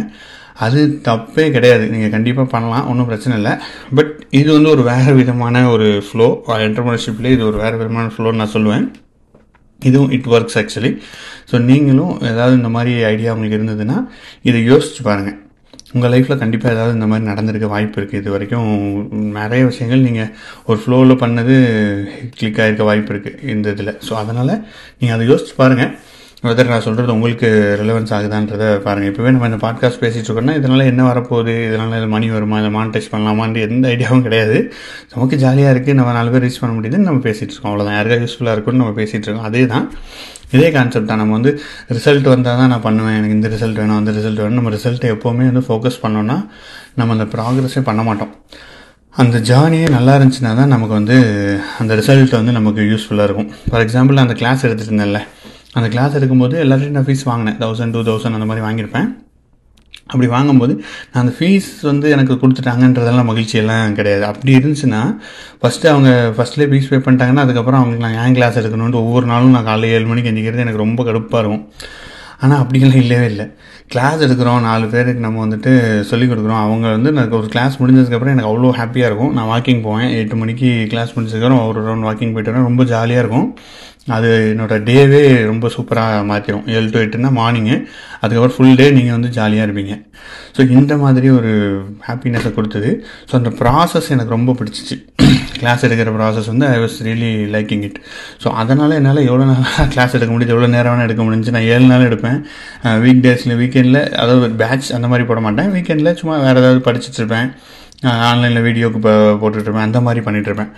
அது 0.66 0.80
தப்பே 1.08 1.44
கிடையாது. 1.56 1.84
நீங்கள் 1.94 2.14
கண்டிப்பாக 2.14 2.48
பண்ணலாம். 2.54 2.86
ஒன்றும் 2.90 3.08
பிரச்சனை 3.10 3.34
இல்லை. 3.40 3.52
பட் 3.98 4.12
இது 4.40 4.48
வந்து 4.56 4.70
ஒரு 4.76 4.84
வேறு 4.92 5.12
விதமான 5.20 5.64
ஒரு 5.74 5.88
ஃப்ளோ 6.06 6.28
என்டர்பிரினர்ஷிப்லேயே 6.68 7.34
இது 7.36 7.44
ஒரு 7.50 7.60
வேறு 7.64 7.76
விதமான 7.82 8.10
ஃப்ளோன்னு 8.14 8.40
நான் 8.42 8.54
சொல்லுவேன். 8.56 8.86
இதுவும் 9.82 10.12
இட் 10.16 10.30
ஒர்க்ஸ் 10.34 10.58
ஆக்சுவலி 10.60 10.92
ஸோ 11.50 11.56
நீங்களும் 11.70 12.14
ஏதாவது 12.30 12.54
இந்த 12.60 12.70
மாதிரி 12.76 12.94
ஐடியா 13.12 13.32
உங்களுக்கு 13.34 13.58
இருந்ததுன்னா 13.58 13.98
இதை 14.48 14.60
யோசிச்சு 14.70 15.02
பாருங்கள் 15.08 15.38
உங்கள் 15.94 16.12
லைஃப்பில் 16.12 16.40
கண்டிப்பாக 16.42 16.74
ஏதாவது 16.76 16.96
இந்த 16.96 17.06
மாதிரி 17.10 17.28
நடந்திருக்க 17.30 17.66
வாய்ப்பு 17.74 17.98
இருக்குது 18.00 18.20
இது 18.22 18.34
வரைக்கும் 18.34 18.68
நிறைய 19.38 19.62
விஷயங்கள் 19.70 20.06
நீங்கள் 20.08 20.30
ஒரு 20.68 20.78
ஃப்ளோவில் 20.82 21.20
பண்ணது 21.22 21.54
கிளிக் 22.38 22.60
ஆகிருக்க 22.64 22.84
வாய்ப்பு 22.90 23.12
இருக்குது 23.14 23.48
இந்த 23.54 23.68
இதில். 23.74 23.94
ஸோ 24.08 24.12
அதனால் 24.22 24.52
நீங்கள் 24.98 25.16
அதை 25.16 25.26
யோசிச்சு 25.32 25.56
பாருங்கள் 25.62 25.92
வெதர் 26.48 26.70
நான் 26.72 26.84
சொல்கிறது 26.86 27.14
உங்களுக்கு 27.16 27.48
ரிலவன்ஸ் 27.80 28.12
ஆகுதான்றதை 28.16 28.66
பாருங்கள் 28.84 29.10
இப்போவே 29.10 29.30
நம்ம 29.34 29.48
இந்த 29.50 29.58
பாட்காஸ்ட் 29.64 30.02
பேசிகிட்டு 30.02 30.28
இருக்கோம்னா 30.28 30.54
இதனால் 30.58 30.88
என்ன 30.90 31.02
வரப்போகுது? 31.08 31.54
இதனால் 31.68 31.96
இது 32.00 32.08
மணி 32.12 32.26
வருமா? 32.34 32.58
இதை 32.62 32.70
மானிட்டைஸ் 32.76 33.10
பண்ணலாமான்னு 33.14 33.64
எந்த 33.68 33.88
ஐடியாவும் 33.94 34.24
கிடையாது. 34.26 34.58
நமக்கு 35.14 35.38
ஜாலியாக 35.44 35.72
இருக்குது 35.74 35.98
நம்ம 36.00 36.12
நாலு 36.18 36.32
பேர் 36.34 36.44
ரீச் 36.46 36.60
பண்ண 36.64 36.74
முடியுதுன்னு 36.76 37.08
நம்ம 37.10 37.22
பேசிகிட்டு 37.28 37.54
இருக்கோம். 37.54 37.72
அவ்வளோதான் 37.72 37.98
யாருக்காவது 37.98 38.26
யூஸ்ஃபுல்லாக 38.26 38.56
இருக்குன்னு 38.56 38.82
நம்ம 38.84 38.94
பேசிகிட்டு 39.00 39.26
இருக்கோம். 39.28 39.48
அதே 39.50 39.64
தான் 39.74 39.86
இதே 40.56 40.68
கான்செப்ட் 40.76 41.10
தான். 41.10 41.20
நம்ம 41.22 41.34
வந்து 41.38 41.52
ரிசல்ட் 41.96 42.28
வந்தால் 42.34 42.58
தான் 42.60 42.70
நான் 42.72 42.84
பண்ணுவேன். 42.86 43.16
எனக்கு 43.18 43.36
இந்த 43.38 43.48
ரிசல்ட் 43.54 43.80
வேணும் 43.82 43.98
அந்த 44.00 44.12
ரிசல்ட் 44.18 44.42
வேணும். 44.44 44.58
நம்ம 44.60 44.72
ரிசல்ட்டை 44.76 45.10
எப்போவுமே 45.14 45.46
வந்து 45.50 45.64
ஃபோக்கஸ் 45.68 46.00
பண்ணோன்னா 46.04 46.36
நம்ம 47.00 47.16
அந்த 47.16 47.26
ப்ராக்ரஸே 47.34 47.82
பண்ண 47.90 48.02
மாட்டோம். 48.08 48.32
அந்த 49.22 49.36
ஜேர்னியே 49.50 49.86
நல்லா 49.96 50.12
இருந்துச்சுன்னா 50.18 50.50
தான் 50.60 50.72
நமக்கு 50.74 50.94
வந்து 50.98 51.16
அந்த 51.82 51.92
ரிசல்ட் 52.00 52.34
வந்து 52.40 52.52
நமக்கு 52.58 52.82
யூஸ்ஃபுல்லாக 52.90 53.28
இருக்கும். 53.28 53.48
ஃபார் 53.68 53.84
எக்ஸாம்பிள் 53.86 54.24
அந்த 54.24 54.34
கிளாஸ் 54.42 54.64
எடுத்துகிட்டு 54.66 54.92
இருந்தேன்ல. 54.92 55.22
அந்த 55.78 55.88
கிளாஸ் 55.94 56.16
எடுக்கும்போது 56.18 56.56
எல்லாத்தையும் 56.64 56.98
நான் 56.98 57.08
ஃபீஸ் 57.08 57.24
வாங்கினேன். 57.30 57.58
தௌசண்ட் 57.64 57.94
டூ 57.96 58.02
தௌசண்ட் 58.10 58.38
அந்த 58.38 58.48
மாதிரி 58.50 58.64
வாங்கியிருப்பேன். 58.66 59.08
அப்படி 60.12 60.28
வாங்கும்போது 60.34 60.74
நான் 61.12 61.22
அந்த 61.22 61.34
ஃபீஸ் 61.38 61.70
வந்து 61.90 62.06
எனக்கு 62.16 62.34
கொடுத்துட்டாங்கன்றதெல்லாம் 62.42 63.30
மகிழ்ச்சியெல்லாம் 63.30 63.94
கிடையாது. 63.98 64.24
அப்படி 64.30 64.56
இருந்துச்சுன்னா 64.58 65.02
ஃபஸ்ட்டு 65.62 65.90
அவங்க 65.92 66.10
ஃபஸ்ட்லேயே 66.36 66.70
ஃபீஸ் 66.72 66.90
பே 66.92 67.00
பண்ணிட்டாங்கன்னா 67.06 67.46
அதுக்கப்புறம் 67.46 67.80
அவங்களுக்கு 67.80 68.06
நான் 68.06 68.20
ஏன் 68.24 68.36
கிளாஸ் 68.38 68.58
எடுக்கணுன்ட்டு 68.62 69.02
ஒவ்வொரு 69.04 69.28
நாளும் 69.32 69.56
நான் 69.56 69.68
காலையில் 69.70 69.96
ஏழு 69.98 70.06
மணிக்கு 70.12 70.32
எந்திக்கிறது 70.32 70.64
எனக்கு 70.66 70.84
ரொம்ப 70.84 71.02
கடுப்பாக 71.08 71.42
இருக்கும். 71.44 71.64
ஆனால் 72.44 72.60
அப்படிலாம் 72.62 73.02
இல்லவே 73.04 73.26
இல்லை. 73.32 73.44
கிளாஸ் 73.92 74.20
எடுக்கிறோம் 74.24 74.60
நாலு 74.66 74.86
பேருக்கு 74.92 75.24
நம்ம 75.24 75.38
வந்துட்டு 75.44 75.70
சொல்லிக் 76.10 76.30
கொடுக்குறோம். 76.30 76.62
அவங்க 76.66 76.86
வந்து 76.96 77.10
எனக்கு 77.14 77.36
ஒரு 77.38 77.48
கிளாஸ் 77.54 77.76
முடிஞ்சதுக்கப்புறம் 77.82 78.34
எனக்கு 78.34 78.50
அவ்வளோ 78.50 78.70
ஹாப்பியாக 78.80 79.08
இருக்கும். 79.10 79.32
நான் 79.36 79.50
வாக்கிங் 79.52 79.82
போவேன். 79.86 80.10
எட்டு 80.20 80.36
மணிக்கு 80.42 80.68
கிளாஸ் 80.92 81.14
முடிஞ்சதுக்கப்புறம் 81.16 81.62
ஒரு 81.68 81.80
ரவுண்ட் 81.86 82.06
வாக்கிங் 82.08 82.32
போய்ட்டு 82.34 82.52
வரேன் 82.52 82.68
ரொம்ப 82.70 82.84
ஜாலியாக 82.92 83.24
இருக்கும். 83.24 83.48
அது 84.16 84.28
என்னோடய 84.52 84.84
டேவே 84.88 85.22
ரொம்ப 85.50 85.66
சூப்பராக 85.74 86.20
மாற்றிடும் 86.30 86.66
ஏழு 86.74 86.88
டு 86.94 86.98
எட்டுனா 87.04 87.30
மார்னிங்கு 87.38 87.76
அதுக்கப்புறம் 88.22 88.54
ஃபுல் 88.56 88.78
டே 88.80 88.86
நீங்கள் 88.98 89.16
வந்து 89.16 89.30
ஜாலியாக 89.36 89.66
இருப்பீங்க. 89.68 89.94
ஸோ 90.56 90.60
இந்த 90.78 90.92
மாதிரி 91.02 91.28
ஒரு 91.38 91.52
ஹாப்பினஸை 92.08 92.50
கொடுத்தது. 92.58 92.90
ஸோ 93.30 93.34
அந்த 93.40 93.50
ப்ராசஸ் 93.60 94.08
எனக்கு 94.14 94.34
ரொம்ப 94.36 94.54
பிடிச்சிச்சு. 94.60 94.96
கிளாஸ் 95.60 95.84
எடுக்கிற 95.86 96.10
ப்ராசஸ் 96.16 96.48
வந்து 96.52 96.66
I 96.74 96.76
was 96.84 96.96
really 97.06 97.32
liking 97.54 97.84
it 97.88 97.98
so 98.42 98.50
அதனால் 98.62 98.96
என்னால் 98.98 99.20
எவ்வளோ 99.28 99.46
நாளாக 99.50 99.86
கிளாஸ் 99.94 100.14
எடுக்க 100.18 100.30
முடியுது 100.34 100.54
எவ்வளோ 100.54 100.68
நேரம் 100.76 100.92
வேணால் 100.92 101.08
எடுக்க 101.08 101.22
முடிஞ்சு 101.28 101.54
நான் 101.56 101.68
ஏழு 101.74 101.86
நாள் 101.92 102.06
எடுப்பேன். 102.10 102.38
வீக் 103.04 103.24
டேஸில் 103.26 103.58
வீக்கெண்டில் 103.62 104.00
அதாவது 104.22 104.48
பேட்ச் 104.62 104.88
அந்த 104.98 105.08
மாதிரி 105.12 105.26
போட 105.30 105.42
மாட்டேன். 105.46 105.70
வீக்கெண்டில் 105.76 106.18
சும்மா 106.22 106.36
வேறு 106.46 106.62
ஏதாவது 106.62 106.82
படிச்சுட்ருப்பேன் 106.88 107.50
ஆன்லைனில் 108.30 108.64
வீடியோக்கு 108.68 108.98
போட்டுட்ருப்பேன் 109.42 109.86
அந்த 109.88 110.00
மாதிரி 110.08 110.20
பண்ணிகிட்ருப்பேன் 110.26 110.72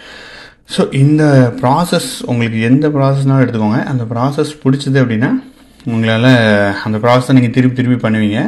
ஸோ 0.75 0.83
இந்த 1.03 1.23
ப்ராசஸ் 1.61 2.11
உங்களுக்கு 2.31 2.59
எந்த 2.69 2.87
ப்ராசஸ்னாலும் 2.97 3.45
எடுத்துக்கோங்க. 3.45 3.81
அந்த 3.93 4.05
ப்ராசஸ் 4.13 4.53
பிடிச்சது 4.65 4.99
அப்படின்னா 5.03 5.31
உங்களால் 5.93 6.29
அந்த 6.87 6.97
ப்ராசஸை 7.05 7.35
நீங்கள் 7.37 7.55
திருப்பி 7.57 7.77
திருப்பி 7.79 7.99
பண்ணுவீங்க. 8.05 8.39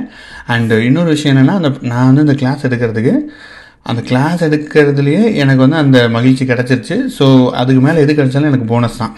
அண்டு 0.55 0.77
இன்னொரு 0.89 1.11
விஷயம் 1.15 1.33
என்னென்னா 1.35 1.57
அந்த 1.61 1.71
நான் 1.91 2.09
வந்து 2.11 2.25
இந்த 2.27 2.37
கிளாஸ் 2.43 2.67
எடுக்கிறதுக்கு 2.69 3.15
அந்த 3.91 4.01
கிளாஸ் 4.11 4.45
எடுக்கிறதுலையே 4.47 5.23
எனக்கு 5.43 5.63
வந்து 5.65 5.79
அந்த 5.85 5.99
மகிழ்ச்சி 6.17 6.45
கிடச்சிருச்சு. 6.51 6.97
ஸோ 7.19 7.27
அதுக்கு 7.61 7.81
மேலே 7.87 8.03
எது 8.05 8.13
கிடச்சாலும் 8.19 8.51
எனக்கு 8.53 8.69
போனஸ் 8.73 9.01
தான். 9.03 9.15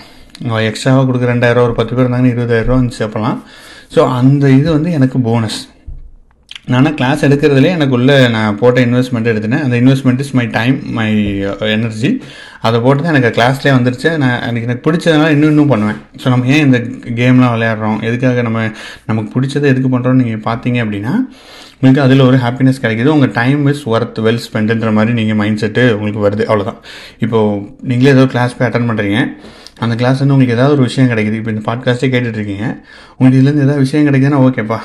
எக்ஸ்ட்ராவாக 0.70 1.04
கொடுக்குற 1.08 1.28
ரெண்டாயிரம் 1.34 1.66
ஒரு 1.68 1.74
பத்து 1.80 1.92
பேர் 1.96 2.04
இருந்தாங்கன்னா 2.06 2.34
இருபதாயிரரூவா 2.34 2.78
இருந்துச்சு 2.78 3.04
அப்போலாம். 3.08 3.38
ஸோ 3.94 4.00
அந்த 4.20 4.44
இது 4.58 4.68
வந்து 4.76 4.92
எனக்கு 4.98 5.18
போனஸ் 5.28 5.60
நான் 6.72 6.94
கிளாஸ் 6.98 7.24
எடுக்கிறதுலே 7.26 7.70
எனக்குள்ளே 7.76 8.14
நான் 8.34 8.56
போட்ட 8.60 8.78
இன்வெஸ்ட்மெண்ட் 8.86 9.28
எடுத்தினேன் 9.32 9.64
அந்த 9.64 9.76
investment 9.80 10.20
is 10.24 10.30
my 10.38 10.44
time 10.54 10.76
my 10.98 11.08
energy 11.74 12.10
அதை 12.66 12.76
போட்டு 12.84 13.00
தான் 13.02 13.12
எனக்கு 13.14 13.32
கிளாஸ்லேயே 13.38 13.72
வந்துருச்சு. 13.76 14.10
நான் 14.22 14.38
எனக்கு 14.48 14.66
எனக்கு 14.68 14.84
பிடிச்சதுனால 14.86 15.32
இன்னும் 15.34 15.52
இன்னும் 15.52 15.72
பண்ணுவேன். 15.72 15.98
ஸோ 16.20 16.26
நம்ம 16.32 16.46
ஏன் 16.54 16.64
இந்த 16.66 16.78
கேம்லாம் 17.20 17.52
விளையாடுறோம்? 17.56 17.98
எதுக்காக 18.08 18.44
நம்ம 18.46 18.60
நமக்கு 19.10 19.32
பிடிச்சதை 19.34 19.68
எதுக்கு 19.72 19.90
பண்ணுறோம்னு 19.94 20.22
நீங்கள் 20.22 20.44
பார்த்தீங்க 20.48 20.80
அப்படின்னா 20.84 21.12
உங்களுக்கு 21.76 22.04
அதில் 22.06 22.26
ஒரு 22.28 22.38
ஹாப்பினஸ் 22.44 22.82
கிடைக்கிது. 22.84 23.12
உங்கள் 23.16 23.34
டைம் 23.40 23.62
இஸ் 23.72 23.84
ஒர்த் 23.94 24.20
வெல் 24.28 24.42
ஸ்பெண்டுன்ற 24.46 24.92
மாதிரி 24.98 25.14
நீங்கள் 25.20 25.38
மைண்ட் 25.42 25.62
செட்டு 25.64 25.84
உங்களுக்கு 25.98 26.24
வருது. 26.26 26.46
அவ்வளோதான் 26.50 26.80
இப்போது 27.26 27.60
நீங்களே 27.90 28.14
ஏதோ 28.16 28.26
கிளாஸ் 28.36 28.56
போய் 28.58 28.68
அட்டன் 28.70 28.88
பண்ணுறீங்க 28.92 29.20
அந்த 29.82 29.94
கிளாஸ்லேருந்து 30.00 30.24
வந்து 30.24 30.34
உங்களுக்கு 30.34 30.56
ஏதாவது 30.56 30.74
ஒரு 30.76 30.84
விஷயம் 30.88 31.08
கிடைக்குது. 31.12 31.36
இப்போ 31.40 31.50
இந்த 31.54 31.62
பாட்காஸ்ட்டே 31.68 32.08
கேட்டுட்ருக்கீங்க. 32.12 32.66
உங்களுக்கு 33.16 33.38
இதுலேருந்து 33.38 33.64
ஏதாவது 33.66 33.82
விஷயம் 33.86 34.06
கிடைக்குதுன்னா 34.08 34.38
ஓகேப்பா 34.46 34.78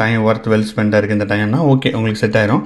டைம் 0.00 0.22
ஒர்த் 0.28 0.48
வெல் 0.52 0.66
ஸ்பெண்டாக 0.70 1.00
இருக்குது 1.00 1.18
இந்த 1.18 1.26
டைம்னா 1.32 1.60
ஓகே 1.72 1.90
உங்களுக்கு 1.98 2.22
செட் 2.22 2.38
ஆயிரும். 2.40 2.62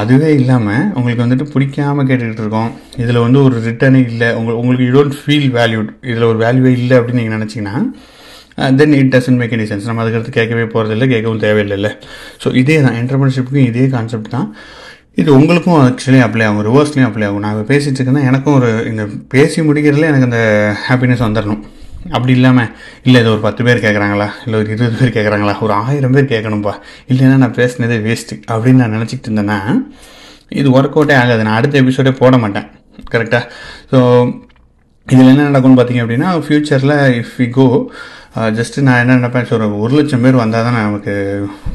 அதுவே 0.00 0.30
இல்லாமல் 0.40 0.86
உங்களுக்கு 0.98 1.24
வந்துட்டு 1.24 1.46
பிடிக்காம 1.54 2.06
கேட்டுக்கிட்டு 2.10 2.44
இருக்கோம் 2.44 2.70
இதில் 3.04 3.22
வந்து 3.26 3.40
ஒரு 3.46 3.58
ரிட்டர்னே 3.68 4.02
இல்லை. 4.12 4.30
உங்களுக்கு 4.40 4.62
உங்களுக்கு 4.62 4.88
யூ 4.88 4.94
டோன்ட் 4.98 5.18
ஃபீல் 5.22 5.48
வேல்யூட் 5.58 5.90
இதில் 6.12 6.28
ஒரு 6.32 6.40
வேல்யூவே 6.46 6.72
இல்லை 6.80 6.96
அப்படின்னு 7.00 7.22
நீங்கள் 7.22 7.38
நினச்சிங்கன்னா 7.38 7.76
then 8.78 8.94
it 9.00 9.12
doesn't 9.12 9.38
make 9.40 9.54
any 9.56 9.66
sense 9.68 9.86
நம்ம 9.88 10.02
அதுக்கடுத்து 10.02 10.32
கேட்கவே 10.38 10.64
போகிறதில்ல 10.72 11.04
கேட்கவும் 11.12 11.42
தேவையில்லைல்ல. 11.44 11.90
ஸோ 12.42 12.48
இதே 12.62 12.76
தான் 12.86 12.96
என்டர்பிரினர்ஷிப்புக்கும் 13.02 13.68
இதே 13.70 13.84
கான்செப்ட் 13.94 14.34
தான். 14.36 14.48
இது 15.20 15.30
உங்களுக்கும் 15.38 15.78
ஆக்சுவலி 15.86 16.20
அப்ளை 16.26 16.44
ஆகும் 16.46 16.64
ரிவர்ஸ்லேயும் 16.68 17.08
அப்ளை 17.08 17.24
ஆகும். 17.28 17.42
நான் 17.44 17.54
இப்போ 17.54 17.64
பேசிகிட்டு 17.72 17.98
இருக்கேன்னா 17.98 18.22
எனக்கும் 18.28 18.56
ஒரு 18.58 18.68
இந்த 18.90 19.02
பேசி 19.34 19.58
முடிக்கிறதுல 19.68 20.08
எனக்கு 20.10 20.28
அந்த 20.28 20.40
ஹாப்பினஸ் 20.86 21.24
வந்துடணும் 21.26 21.62
அப்படி 22.16 22.32
இல்லாமல் 22.36 22.70
இல்லை 23.06 23.18
இது 23.22 23.30
ஒரு 23.32 23.42
பத்து 23.46 23.64
பேர் 23.66 23.82
கேட்குறாங்களா 23.84 24.28
இல்லை 24.44 24.56
ஒரு 24.60 24.68
இருபது 24.74 24.96
பேர் 25.00 25.14
கேட்குறாங்களா 25.16 25.54
ஒரு 25.66 25.74
ஆயிரம் 25.82 26.14
பேர் 26.14 26.30
கேட்கணும்ப்பா 26.32 26.72
இல்லைன்னா 27.10 27.36
நான் 27.42 27.58
பேசினதே 27.60 27.98
வேஸ்ட்டு 28.06 28.38
அப்படின்னு 28.52 28.82
நான் 28.82 28.96
நினச்சிக்கிட்டு 28.96 29.30
இருந்தேன்னா 29.30 29.58
இது 30.60 30.70
ஒர்க் 30.78 30.96
அவுட்டே 30.98 31.14
ஆகாது. 31.20 31.44
நான் 31.48 31.58
அடுத்த 31.58 31.80
எபிசோடே 31.82 32.14
போட 32.22 32.36
மாட்டேன். 32.44 32.66
கரெக்டாக 33.12 33.44
ஸோ 33.92 33.98
இதில் 35.06 35.30
என்ன 35.34 35.46
நடக்கும்னு 35.48 35.78
பார்த்தீங்க 35.78 36.02
அப்படின்னா 36.04 36.30
ஃப்யூச்சரில் 36.46 36.96
இஃப் 37.20 37.32
வி 37.38 37.46
கோ 37.58 37.64
ஜஸ்ட்டு 38.56 38.84
நான் 38.84 39.00
என்ன 39.00 39.16
நினைப்பேன் 39.16 39.50
ஒரு 39.54 39.66
ஒரு 39.84 39.92
லட்சம் 39.96 40.22
பேர் 40.24 40.38
வந்தால் 40.40 40.64
தான் 40.66 40.76
நமக்கு 40.76 41.14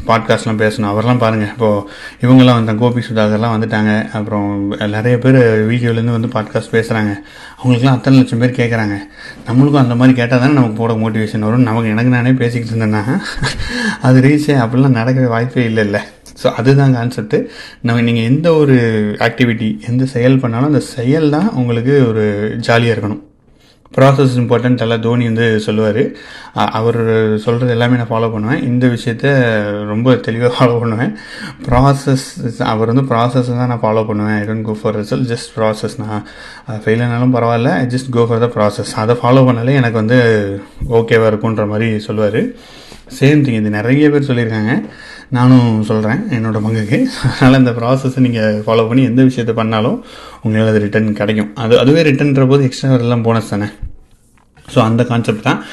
பாட்காஸ்ட்லாம் 0.07 0.61
பேசணும். 0.61 0.87
அவரெல்லாம் 0.91 1.21
பாருங்கள் 1.23 1.51
இப்போது 1.53 1.83
இவங்கெல்லாம் 2.23 2.57
வந்தாங்க 2.59 2.81
கோபி 2.83 3.01
சுதாகர்லாம் 3.07 3.53
வந்துட்டாங்க. 3.55 3.91
அப்புறம் 4.17 4.47
நிறைய 4.95 5.15
பேர் 5.25 5.37
வீடியோலேருந்து 5.71 6.15
வந்து 6.17 6.31
பாட்காஸ்ட் 6.35 6.73
பேசுகிறாங்க 6.77 7.11
அவங்களுக்குலாம் 7.59 7.97
அத்தனை 7.99 8.17
லட்சம் 8.21 8.41
பேர் 8.43 8.57
கேட்குறாங்க 8.59 8.97
நம்மளுக்கும் 9.49 9.83
அந்த 9.83 9.97
மாதிரி 9.99 10.15
கேட்டால் 10.21 10.43
தானே 10.43 10.57
நமக்கு 10.59 10.79
போட 10.81 10.95
மோட்டிவேஷன் 11.03 11.47
வரும். 11.49 11.67
நமக்கு 11.69 11.93
எனக்கு 11.95 12.15
நானே 12.17 12.33
பேசிக்கிட்டு 12.41 12.75
இருந்தேன்னா 12.75 13.03
அது 14.09 14.25
ரீச்சே 14.27 14.57
அப்படிலாம் 14.65 14.99
நடக்கவே 15.01 15.29
வாய்ப்பே 15.35 15.67
இல்லை 15.71 15.85
இல்லை. 15.89 16.03
ஸோ 16.41 16.47
அதுதான் 16.59 16.97
கான்செப்ட்டு 16.97 17.37
நம்ம 17.87 18.01
நீங்கள் 18.09 18.29
எந்த 18.31 18.47
ஒரு 18.63 18.75
ஆக்டிவிட்டி 19.27 19.71
எந்த 19.91 20.05
செயல் 20.17 20.41
பண்ணாலும் 20.43 20.71
அந்த 20.73 20.85
செயல் 20.95 21.33
தான் 21.37 21.49
உங்களுக்கு 21.61 21.95
ஒரு 22.09 22.25
ஜாலியாக 22.67 22.95
இருக்கணும். 22.95 23.23
ப்ராசஸ் 23.95 24.33
இம்பார்ட்டன்ட் 24.41 24.81
எல்லாம் 24.85 25.03
தோனி 25.05 25.25
வந்து 25.29 25.45
சொல்லுவார். 25.65 26.01
அவர் 26.79 26.99
சொல்கிறது 27.45 27.71
எல்லாமே 27.75 27.99
நான் 27.99 28.09
ஃபாலோ 28.11 28.29
பண்ணுவேன். 28.33 28.61
இந்த 28.69 28.85
விஷயத்த 28.95 29.27
ரொம்ப 29.91 30.15
தெளிவாக 30.27 30.51
ஃபாலோ 30.57 30.75
பண்ணுவேன். 30.83 31.13
ப்ராசஸ் 31.67 32.25
அவர் 32.73 32.91
வந்து 32.91 33.05
ப்ராசஸ் 33.11 33.51
தான் 33.59 33.71
நான் 33.73 33.83
ஃபாலோ 33.85 34.03
பண்ணுவேன். 34.09 34.37
I 34.41 34.45
don't 34.49 34.67
go 34.69 34.75
for 34.81 34.97
result 35.01 35.29
just 35.33 35.51
process 35.57 35.97
நான் 36.03 36.25
ஃபெயில் 36.85 37.03
ஆனாலும் 37.07 37.35
பரவாயில்ல. 37.37 37.71
I 37.81 37.85
just 37.95 38.11
go 38.17 38.25
for 38.31 38.43
the 38.45 38.49
process 38.57 38.93
அதை 39.03 39.15
ஃபாலோ 39.23 39.43
பண்ணாலே 39.49 39.77
எனக்கு 39.81 39.99
வந்து 40.03 40.19
ஓகேவாக 40.99 41.31
இருக்குன்ற 41.33 41.65
மாதிரி 41.73 41.89
சொல்லுவார். 42.07 42.41
சேம் 43.19 43.41
திங் 43.43 43.59
இது 43.61 43.69
நிறைய 43.79 44.05
பேர் 44.13 44.29
சொல்லியிருக்காங்க. 44.29 44.73
நானும் 45.29 45.83
சொல்கிறேன் 45.83 46.21
என்னோடய 46.35 46.61
பங்குக்கு 46.65 47.07
அதனால் 47.29 47.57
இந்த 47.57 47.71
ப்ராசஸை 47.71 48.19
நீங்கள் 48.19 48.61
ஃபாலோ 48.65 48.87
பண்ணி 48.87 49.03
எந்த 49.03 49.23
விஷயத்தை 49.23 49.55
பண்ணாலும் 49.55 50.03
உங்களால் 50.41 50.67
அது 50.67 50.79
ரிட்டன் 50.79 51.09
கிடைக்கும். 51.13 51.55
அது 51.55 51.79
அதுவே 51.79 52.01
ரிட்டன்ற 52.01 52.47
போது 52.47 52.63
எக்ஸ்ட்ரா 52.63 52.93
எல்லாம் 52.97 53.21
போனஸ் 53.21 53.49
தானே? 53.49 53.67
ஸோ 54.73 54.79
அந்த 54.79 55.03
கான்செப்ட் 55.03 55.41
தான். 55.41 55.63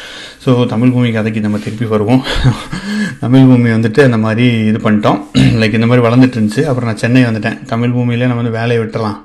ஸோ 0.44 0.66
தமிழ் 0.66 0.90
பூமி 0.90 1.12
கதைக்கு 1.12 1.40
நம்ம 1.40 1.58
திருப்பி 1.58 1.84
வருவோம். 1.84 2.24
தமிழ் 3.20 3.46
பூமி 3.46 3.70
வந்துட்டு 3.70 4.02
அந்த 4.02 4.16
மாதிரி 4.16 4.46
இது 4.70 4.78
பண்ணிட்டோம். 4.78 5.20
லைக் 5.60 5.72
இந்த 5.72 5.86
மாதிரி 5.86 6.06
வளர்ந்துட்டு 6.08 6.38
இருந்துச்சு. 6.38 6.64
அப்புறம் 6.64 6.84
நான் 6.84 6.96
சென்னை 6.96 7.24
வந்துட்டேன். 7.24 7.64
தமிழ் 7.66 7.90
பூமியிலே 7.90 8.26
நம்ம 8.26 8.42
வந்து 8.42 8.58
வேலையை 8.58 8.84
விட்டுறலாம். 8.84 9.18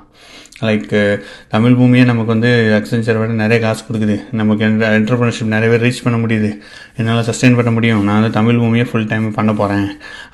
லைக் 0.68 0.90
uh, 1.00 1.12
தமிழ் 1.52 1.76
பூமியே 1.78 2.04
நமக்கு 2.10 2.32
வந்து 2.34 2.50
அக்சென்ச்சர் 2.78 3.18
விட 3.20 3.36
நிறைய 3.42 3.58
காசு 3.64 3.82
கொடுக்குது. 3.86 4.16
நமக்கு 4.40 4.64
என்டர்பிரினர்ஷிப் 4.68 5.52
நிறைய 5.54 5.68
பேர் 5.72 5.84
ரீச் 5.86 6.02
பண்ண 6.06 6.18
முடியுது. 6.24 6.50
என்னால் 6.98 7.24
சஸ்டெயின் 7.28 7.56
பண்ண 7.58 7.70
முடியும். 7.76 8.02
நான் 8.08 8.18
வந்து 8.20 8.36
தமிழ் 8.38 8.60
பூமியை 8.62 8.86
ஃபுல் 8.90 9.08
டைம் 9.12 9.26
பண்ண 9.38 9.52
போகிறேன் 9.60 9.86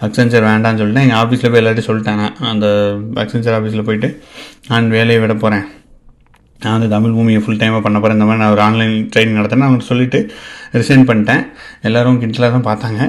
அக்சென்ச்சர் 0.07 0.47
வேண்டாம்னு 0.51 0.81
சொல்லிட்டு 0.83 1.05
எங்கள் 1.07 1.21
ஆஃபீஸில் 1.23 1.53
போய் 1.55 1.63
எல்லாத்தையும் 1.63 1.89
சொல்லிட்டேன். 1.91 2.25
அந்த 2.53 2.67
அக்சென்ச்சர் 3.25 3.57
ஆஃபீஸில் 3.59 3.87
போயிட்டு 3.89 4.11
நான் 4.73 4.89
வேலையை 4.97 5.21
விட 5.25 5.37
போகிறேன் 5.45 5.67
நான் 6.63 6.75
வந்து 6.77 6.89
தமிழ் 6.95 7.15
பூமியை 7.17 7.41
ஃபுல் 7.45 7.61
டைமாக 7.63 7.83
பண்ண 7.87 7.97
போகிறேன் 7.99 8.17
இந்த 8.19 8.27
மாதிரி 8.29 8.43
நான் 8.43 8.53
ஒரு 8.55 8.63
ஆன்லைன் 8.67 8.95
ட்ரைனிங் 9.15 9.39
நடத்தினேன். 9.39 9.69
அவங்க 9.69 9.85
சொல்லிவிட்டு 9.91 10.21
ரிசைன் 10.79 11.07
பண்ணிட்டேன். 11.09 11.43
எல்லோரும் 11.89 12.21
கிண்டலாக 12.23 12.53
தான் 12.57 12.69
பார்த்தாங்க. 12.69 13.01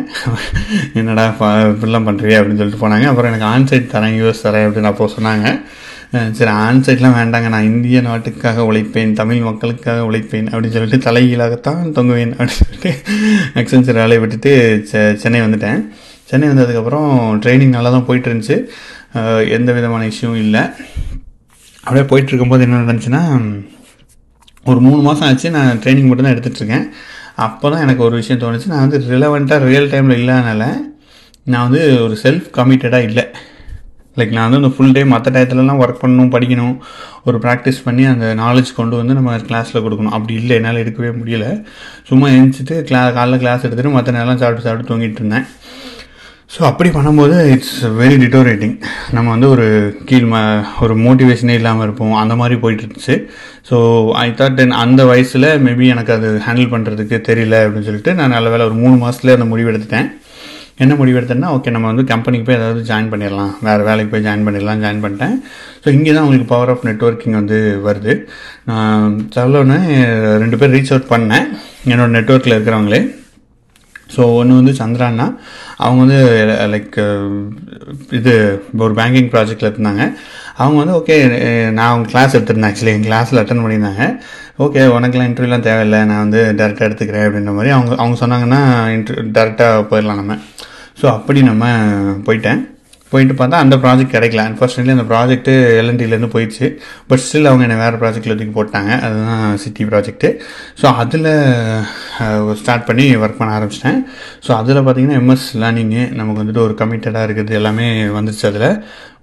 என்னடா 0.99 1.25
இப்படிலாம் 1.71 2.07
பண்ணுறியா 2.09 2.39
அப்படின்னு 2.39 2.61
சொல்லிட்டு 2.61 2.83
போனாங்க. 2.83 3.07
அப்புறம் 3.11 3.31
எனக்கு 3.31 3.49
ஆன்சைட் 3.53 3.91
தரேன் 3.95 4.17
யூஎஸ் 4.19 4.45
தரேன் 4.47 4.65
அப்படின்னு 4.67 4.91
அப்போ 4.93 5.07
சொன்னாங்க. 5.17 5.47
சரி 6.37 6.51
ஆன்சைட்லாம் 6.65 7.15
வேண்டாங்க. 7.19 7.47
நான் 7.53 7.69
இந்திய 7.69 8.01
நாட்டுக்காக 8.07 8.65
உழைப்பேன் 8.69 9.11
தமிழ் 9.19 9.47
மக்களுக்காக 9.47 10.03
உழைப்பேன் 10.09 10.47
அப்படின்னு 10.51 10.75
சொல்லிட்டு 10.75 10.99
தலைகீழாகத்தான் 11.07 11.81
தொங்குவேன் 11.97 12.31
அப்படின்னு 12.37 12.59
சொல்லிட்டு 12.59 12.91
அக்சென்சர் 13.61 13.99
வேலையை 14.01 14.19
விட்டுட்டு 14.23 14.51
சென்னை 15.23 15.41
வந்துட்டேன். 15.45 15.81
சென்னை 16.29 16.47
வந்ததுக்கப்புறம் 16.51 17.11
ட்ரைனிங் 17.43 17.75
நல்லா 17.77 17.91
தான் 17.95 18.07
போயிட்டு 18.09 18.29
இருந்துச்சு 18.29 18.57
எந்த 19.57 19.69
விதமான 19.77 20.07
இஷ்யூவும் 20.11 20.41
இல்லை. 20.45 20.63
அப்படியே 21.83 22.05
போயிட்டு 22.11 22.31
இருக்கும்போது 22.31 22.65
என்ன 22.67 22.79
நடந்துச்சுன்னா 22.83 23.23
ஒரு 24.71 24.79
மூணு 24.87 25.01
மாதம் 25.07 25.27
ஆச்சு 25.27 25.49
நான் 25.57 25.77
ட்ரைனிங் 25.83 26.09
மட்டும் 26.09 26.27
தான் 26.27 26.35
எடுத்துகிட்ருக்கேன் 26.35 26.87
அப்போ 27.45 27.65
தான் 27.73 27.83
எனக்கு 27.85 28.05
ஒரு 28.07 28.15
விஷயம் 28.21 28.41
தோணுச்சு. 28.41 28.71
நான் 28.73 28.83
வந்து 28.85 28.99
ரிலவெண்ட்டாக 29.11 29.65
ரியல் 29.69 29.91
டைமில் 29.93 30.19
இல்லாதனால 30.21 30.63
நான் 31.51 31.65
வந்து 31.67 31.83
ஒரு 32.05 32.15
செல்ஃப் 32.23 32.47
கமிட்டடாக 32.57 33.07
இல்லை. 33.09 33.25
லைக் 34.19 34.35
நான் 34.37 34.47
வந்து 34.47 34.61
அந்த 34.61 34.71
ஃபுல் 34.75 34.95
டே 34.97 35.03
மற்ற 35.13 35.31
டயத்துலலாம் 35.35 35.81
ஒர்க் 35.83 36.01
பண்ணணும் 36.03 36.33
படிக்கணும் 36.35 36.75
ஒரு 37.29 37.39
ப்ராக்டிஸ் 37.45 37.83
பண்ணி 37.87 38.05
அந்த 38.13 38.27
நாலேஜ் 38.43 38.71
கொண்டு 38.79 38.95
வந்து 39.01 39.17
நம்ம 39.19 39.37
கிளாஸில் 39.49 39.83
கொடுக்கணும். 39.85 40.15
அப்படி 40.17 40.35
இல்லை 40.41 40.55
என்னால் 40.59 40.81
எடுக்கவே 40.83 41.11
முடியல. 41.21 41.47
சும்மா 42.09 42.27
எழுந்திச்சிட்டு 42.35 42.77
கிளா 42.89 43.03
காலைல 43.19 43.39
கிளாஸ் 43.45 43.65
எடுத்துகிட்டு 43.67 43.97
மற்ற 43.97 44.17
நேரம் 44.19 44.41
சாப்பிட்டு 44.43 44.67
சாப்பிட்டு 44.67 44.91
தூங்கிட்டு 44.91 45.21
இருந்தேன். 45.23 45.47
ஸோ 46.55 46.59
அப்படி 46.67 46.89
பண்ணும்போது 46.95 47.37
இட்ஸ் 47.53 47.79
வெரி 48.01 48.17
டிட்டோரேட்டிங் 48.21 48.75
நம்ம 49.15 49.27
வந்து 49.33 49.47
ஒரு 49.53 49.65
கீழ் 50.09 50.27
ம 50.33 50.37
ஒரு 50.83 50.93
மோட்டிவேஷனே 51.05 51.55
இல்லாமல் 51.59 51.85
இருப்போம். 51.87 52.13
அந்த 52.21 52.35
மாதிரி 52.41 52.55
போயிட்டு 52.61 52.83
இருந்துச்சு. 52.85 53.15
ஸோ 53.69 53.77
ஐ 54.23 54.27
தாட் 54.41 54.57
தென் 54.59 54.73
அந்த 54.83 55.01
வயசில் 55.11 55.47
மேபி 55.65 55.87
எனக்கு 55.95 56.13
அது 56.17 56.29
ஹேண்டில் 56.45 56.71
பண்ணுறதுக்கு 56.73 57.17
தெரியல 57.29 57.57
அப்படின்னு 57.65 57.89
சொல்லிட்டு 57.89 58.13
நான் 58.19 58.35
நல்ல 58.35 58.53
வேலை 58.53 58.65
ஒரு 58.69 58.77
மூணு 58.83 58.95
மாதத்துல 59.03 59.35
அந்த 59.37 59.47
முடிவு 59.51 59.71
எடுத்துட்டேன். 59.73 60.07
என்ன 60.83 60.93
முடிவு 60.97 61.17
எடுத்தேன்னா 61.19 61.51
ஓகே 61.55 61.69
நம்ம 61.75 61.87
வந்து 61.91 62.03
கம்பெனிக்கு 62.11 62.45
போய் 62.47 62.57
ஏதாவது 62.59 62.81
ஜாயின் 62.89 63.11
பண்ணிடலாம். 63.11 63.53
வேறு 63.67 63.87
வேலைக்கு 63.87 64.11
போய் 64.11 64.25
ஜாயின் 64.25 64.43
பண்ணிடலாம் 64.47 64.81
ஜாயின் 64.83 65.03
பண்ணிட்டேன். 65.03 65.35
ஸோ 65.83 65.87
இங்கே 65.97 66.11
தான் 66.15 66.25
உங்களுக்கு 66.25 66.49
பவர் 66.51 66.71
ஆஃப் 66.73 66.85
நெட்ஒர்க்கிங் 66.89 67.37
வந்து 67.39 67.59
வருது. 67.87 68.13
நான் 68.69 69.15
சொல்லணுன்னு 69.37 69.79
ரெண்டு 70.43 70.59
பேர் 70.61 70.73
ரீச் 70.75 70.93
அவுட் 70.93 71.11
பண்ணேன். 71.13 71.47
என்னோடய 71.91 72.15
நெட்ஒர்க்கில் 72.17 72.55
இருக்கிறவங்களே. 72.57 73.01
ஸோ 74.15 74.21
ஒன்று 74.39 74.59
வந்து 74.59 74.73
சந்திரான்னா 74.81 75.27
அவங்க 75.85 75.99
வந்து 76.03 76.19
லைக் 76.73 76.97
இது 78.19 78.33
ஒரு 78.85 78.93
பேங்கிங் 78.99 79.31
ப்ராஜெக்டில் 79.33 79.71
இருந்தாங்க. 79.71 80.03
அவங்க 80.61 80.77
வந்து 80.81 80.95
ஓகே 80.99 81.15
நான் 81.77 81.89
அவங்க 81.91 82.07
கிளாஸ் 82.13 82.35
எடுத்திருந்தேன் 82.37 82.71
ஆக்சுவலி 82.71 82.93
என் 82.97 83.07
கிளாஸில் 83.09 83.41
அட்டன் 83.41 83.63
பண்ணியிருந்தாங்க. 83.63 84.05
ஓகே 84.59 84.83
உனக்குலாம் 84.97 85.27
இன்டர்வியூலாம் 85.29 85.65
தேவையில்லை 85.67 86.05
நான் 86.05 86.17
வந்து 86.17 86.53
டேரெக்டாக 86.57 86.87
எடுத்துக்கிறேன் 86.87 87.25
அப்படின்ற 87.27 87.51
மாதிரி 87.53 87.69
அவங்க 87.73 87.95
அவங்க 87.95 88.15
சொன்னாங்கன்னா 88.25 88.61
இன்டர் 88.89 89.19
டேரெக்டாக 89.25 89.83
போயிடலாம் 89.89 90.15
நம்ம. 90.15 90.37
ஸோ 91.01 91.05
அப்படி 91.05 91.43
நம்ம 91.43 91.65
போயிட்டேன். 92.25 92.76
போயிட்டு 93.11 93.33
பார்த்தா 93.39 93.57
அந்த 93.63 93.75
ப்ராஜெக்ட் 93.83 94.13
கிடைக்கல. 94.15 94.41
அன்ஃபார்ச்சுனேட்லி 94.49 94.93
அந்த 94.95 95.05
ப்ராஜெக்ட்டு 95.11 95.53
எல்என்டிலேருந்து 95.81 96.29
போயிடுச்சு. 96.35 96.67
பட் 97.09 97.23
ஸ்டில் 97.25 97.49
அவங்க 97.51 97.63
என்னை 97.67 97.77
வேறு 97.83 98.01
ப்ராஜெக்டில் 98.03 98.35
தூக்கி 98.39 98.53
போட்டாங்க. 98.59 98.91
அதுதான் 99.07 99.43
சிட்டி 99.63 99.83
ப்ராஜெக்ட்டு 99.91 100.29
ஸோ 100.81 100.85
அதில் 101.03 101.29
ஸ்டார்ட் 102.61 102.87
பண்ணி 102.89 103.05
ஒர்க் 103.23 103.39
பண்ண 103.41 103.51
ஆரம்பிச்சிட்டேன். 103.57 103.99
ஸோ 104.45 104.53
அதில் 104.59 104.81
பார்த்தீங்கன்னா 104.87 105.19
எம்எஸ் 105.23 105.47
லேர்னிங்கு 105.63 106.03
நமக்கு 106.19 106.41
வந்துட்டு 106.43 106.63
ஒரு 106.67 106.75
கமிட்டடாக 106.83 107.27
இருக்கிறது 107.29 107.59
எல்லாமே 107.61 107.87
வந்துருச்சு 108.17 108.47
அதில். 108.51 108.69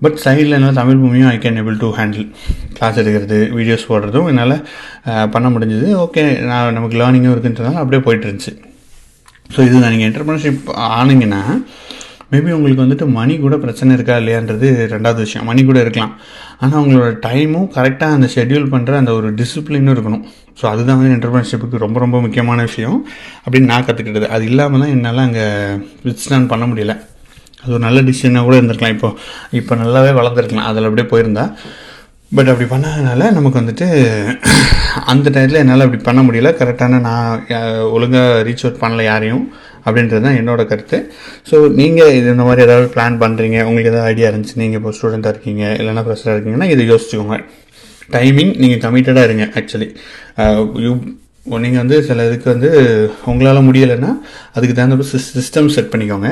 பட் 0.05 0.19
சைடில் 0.27 0.57
என்னால் 0.59 0.79
தமிழ் 0.83 1.01
பூமியும் 1.03 1.31
I 1.33 1.37
can 1.43 1.59
able 1.61 1.77
to 1.83 1.89
handle 1.99 2.27
class 2.77 3.01
எடுக்கிறது 3.03 3.39
வீடியோஸ் 3.59 3.89
போடுறதும் 3.91 4.29
என்னால் 4.33 4.57
பண்ண 5.35 5.49
முடிஞ்சது. 5.57 5.89
ஓகே 6.05 6.25
நான் 6.51 6.77
நமக்கு 6.79 6.99
லேர்னிங்கும் 7.03 7.35
இருக்குன்றதுனால 7.35 7.81
அப்படியே 7.83 8.03
போயிட்டு 8.07 8.27
இருந்துச்சு. 8.29 8.55
ஸோ 9.55 9.61
இது 9.69 9.83
நீங்கள் 9.95 10.09
என்டர்பிரினர்ஷிப் 10.09 10.69
ஆனீங்கன்னா 10.99 11.43
மேபி 12.33 12.51
உங்களுக்கு 12.57 12.85
வந்துட்டு 12.85 13.07
மணி 13.19 13.35
கூட 13.45 13.55
பிரச்சனை 13.65 13.91
இருக்கா 13.97 14.15
இல்லையான்றது 14.21 14.69
ரெண்டாவது 14.95 15.21
விஷயம். 15.27 15.47
மணி 15.51 15.63
கூட 15.69 15.79
இருக்கலாம். 15.85 16.13
ஆனால் 16.63 16.81
உங்களோட 16.83 17.11
டைமும் 17.27 17.69
கரெக்டாக 17.77 18.17
அந்த 18.17 18.29
ஷெட்யூல் 18.35 18.67
பண்ணுற 18.75 18.93
அந்த 19.03 19.13
ஒரு 19.19 19.31
டிசிப்ளினும் 19.41 19.95
இருக்கணும். 19.95 20.25
ஸோ 20.61 20.65
அதுதான் 20.73 20.99
வந்து 20.99 21.15
என்டர்பிரினர்ஷிப்புக்கு 21.17 21.83
ரொம்ப 21.85 21.99
ரொம்ப 22.05 22.17
முக்கியமான 22.27 22.63
விஷயம். 22.69 22.99
அப்படின்னு 23.45 23.71
நான் 23.73 23.87
கற்றுக்கிட்டது 23.89 24.29
அது 24.37 24.45
இல்லாமல் 24.51 24.83
தான் 24.85 24.93
என்னால் 24.97 25.25
அங்கே 25.29 25.47
வித்ஸ்டாண்ட் 26.07 26.51
பண்ண 26.53 26.67
முடியல. 26.73 26.95
அது 27.63 27.73
ஒரு 27.77 27.83
நல்ல 27.87 28.01
டிசிஷனாக 28.09 28.47
கூட 28.47 28.57
இருந்திருக்கலாம். 28.61 28.95
இப்போ 28.97 29.11
இப்போ 29.61 29.75
நல்லாவே 29.83 30.13
வளர்ந்துருக்கலாம். 30.21 30.69
அதில் 30.71 30.89
அப்படியே 30.89 31.09
போயிருந்தா. 31.13 31.47
பட் 32.37 32.51
அப்படி 32.53 32.67
பண்ணாதனால 32.73 33.31
நமக்கு 33.37 33.61
வந்துட்டு 33.61 33.87
அந்த 35.13 35.27
டயத்தில் 35.35 35.61
என்னால் 35.63 35.85
அப்படி 35.87 36.01
பண்ண 36.09 36.21
முடியல. 36.27 36.51
கரெக்டான 36.61 37.01
நான் 37.09 37.45
ஒழுங்காக 37.97 38.43
ரீச் 38.49 38.65
அவுட் 38.67 38.83
பண்ணல 38.83 39.03
யாரையும். 39.11 39.45
அப்படின்றது 39.87 40.23
தான் 40.27 40.39
என்னோட 40.41 40.63
கருத்து. 40.73 40.99
ஸோ 41.51 41.57
நீங்கள் 41.81 42.15
இது 42.19 42.29
இந்த 42.37 42.47
மாதிரி 42.49 42.65
ஏதாவது 42.69 42.89
பிளான் 42.95 43.19
பண்ணுறீங்க 43.25 43.59
உங்களுக்கு 43.69 43.93
ஏதாவது 43.93 44.09
ஐடியா 44.13 44.31
இருந்துச்சு 44.31 44.61
நீங்கள் 44.63 44.81
இப்போ 44.81 44.93
ஸ்டூடெண்ட்டாக 44.99 45.35
இருக்கீங்க 45.35 45.65
இல்லைனா 45.81 46.05
ப்ரெஷராக 46.09 46.37
இருக்கீங்கன்னா 46.37 46.71
இதை 46.75 46.87
யோசிச்சுக்கோங்க. 46.93 47.39
டைமிங் 48.13 48.55
நீங்கள் 48.63 48.83
கமிட்டடாக 48.87 49.29
இருங்க 49.29 49.45
ஆக்சுவலி 49.59 49.91
யூ 50.87 50.91
uh, 50.93 50.99
நீங்கள் 51.53 51.83
வந்து 51.83 51.97
சில 52.07 52.25
இதுக்கு 52.29 52.49
வந்து 52.53 52.69
உங்களால் 53.31 53.67
முடியலைன்னா 53.67 54.11
அதுக்கு 54.57 54.75
தகுந்த 54.77 55.07
சிஸ்டம் 55.39 55.69
செட் 55.75 55.91
பண்ணிக்கோங்க. 55.93 56.29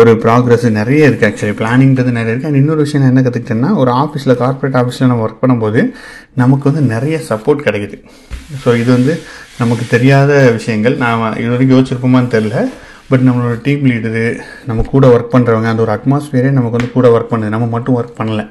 ஒரு 0.00 0.10
ப்ராக்ரஸ் 0.24 0.64
நிறைய 0.78 1.08
இருக்குது 1.08 1.28
ஆக்சுவலி 1.28 1.54
பிளானிங்கிறது 1.60 2.12
நிறைய 2.16 2.32
இருக்குது 2.32 2.50
அண்ட் 2.50 2.60
இன்னொரு 2.62 2.84
விஷயம் 2.86 3.02
நான் 3.02 3.12
என்ன 3.12 3.22
கற்றுக்கிட்டேன்னா 3.26 3.70
ஒரு 3.82 3.92
ஆஃபீஸில் 4.02 4.34
கார்ப்பரேட் 4.42 4.78
ஆஃபீஸில் 4.80 5.10
நம்ம 5.12 5.24
ஒர்க் 5.26 5.42
பண்ணும்போது 5.42 5.82
நமக்கு 6.42 6.66
வந்து 6.70 6.84
நிறைய 6.94 7.18
சப்போர்ட் 7.30 7.64
கிடைக்குது. 7.66 7.98
ஸோ 8.64 8.76
இது 8.82 8.90
வந்து 8.98 9.14
நமக்கு 9.62 9.86
தெரியாத 9.96 10.32
விஷயங்கள். 10.58 10.96
நான் 11.04 11.26
இது 11.40 11.50
வரைக்கும் 11.54 11.76
யோசிச்சிருப்போமான்னு 11.76 12.34
தெரில 12.36 12.68
பட் 13.12 13.26
நம்மளோட 13.28 13.54
டீம் 13.66 13.84
லீடரு 13.90 14.26
நம்ம 14.70 14.82
கூட 14.94 15.06
ஒர்க் 15.16 15.34
பண்ணுறவங்க 15.36 15.70
அந்த 15.74 15.84
ஒரு 15.86 15.94
அட்மாஸ்பியரே 15.98 16.50
நமக்கு 16.58 16.78
வந்து 16.78 16.96
கூட 16.96 17.08
ஒர்க் 17.16 17.32
பண்ணுது. 17.34 17.54
நம்ம 17.56 17.68
மட்டும் 17.76 17.98
ஒர்க் 18.00 18.18
பண்ணலை. 18.20 18.46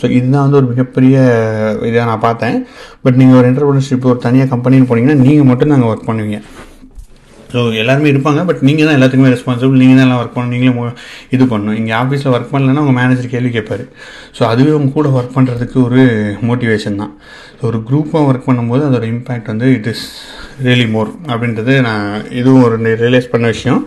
ஸோ 0.00 0.06
இதுதான் 0.16 0.44
வந்து 0.44 0.58
ஒரு 0.60 0.68
மிகப்பெரிய 0.72 1.16
இதாக 1.88 2.06
நான் 2.10 2.24
பார்த்தேன். 2.26 2.56
பட் 3.04 3.18
நீங்கள் 3.20 3.38
ஒரு 3.40 3.46
என்டர்பிரினர்ஷிப் 3.50 4.08
ஒரு 4.12 4.18
தனியாக 4.26 4.50
கம்பெனின்னு 4.54 4.88
போனீங்கன்னா 4.90 5.18
நீங்கள் 5.26 5.48
மட்டும் 5.50 5.72
நாங்கள் 5.74 5.90
ஒர்க் 5.92 6.08
பண்ணுவீங்க. 6.10 6.40
ஸோ 7.52 7.58
எல்லாருமே 7.80 8.08
இருப்பாங்க 8.12 8.40
பட் 8.48 8.62
நீங்கள் 8.68 8.86
தான் 8.88 8.96
எல்லாத்துக்குமே 8.96 9.30
ரெஸ்பான்சிபிள் 9.34 9.80
நீங்கள் 9.82 9.98
தான் 9.98 10.06
எல்லாம் 10.06 10.20
ஒர்க் 10.22 10.34
பண்ணணும். 10.36 10.54
நீங்களும் 10.54 10.96
இது 11.34 11.44
பண்ணணும். 11.52 11.76
இங்கே 11.80 11.92
ஆஃபீஸில் 12.00 12.32
ஒர்க் 12.36 12.50
பண்ணலன்னா 12.54 12.82
உங்கள் 12.84 12.96
மேனேஜர் 13.00 13.32
கேள்வி 13.34 13.50
கேட்பாரு. 13.56 13.84
ஸோ 14.38 14.42
அதுவே 14.52 14.72
உங்க 14.78 14.90
கூட 14.96 15.10
ஒர்க் 15.18 15.36
பண்ணுறதுக்கு 15.36 15.78
ஒரு 15.86 16.02
மோட்டிவேஷன் 16.48 16.98
தான். 17.02 17.12
ஸோ 17.58 17.64
ஒரு 17.70 17.78
குரூப்பாக 17.88 18.28
ஒர்க் 18.30 18.48
பண்ணும்போது 18.48 18.82
அதோட 18.88 19.06
இம்பேக்ட் 19.14 19.48
வந்து 19.52 19.68
இட் 19.76 19.88
இஸ் 19.92 20.04
ரியலி 20.66 20.86
மோர் 20.96 21.10
அப்படின்றது 21.32 21.74
நான் 21.88 22.04
இதுவும் 22.40 22.64
ஒரு 22.66 22.76
ரியலைஸ் 23.04 23.32
பண்ண 23.34 23.46
விஷயம். 23.54 23.80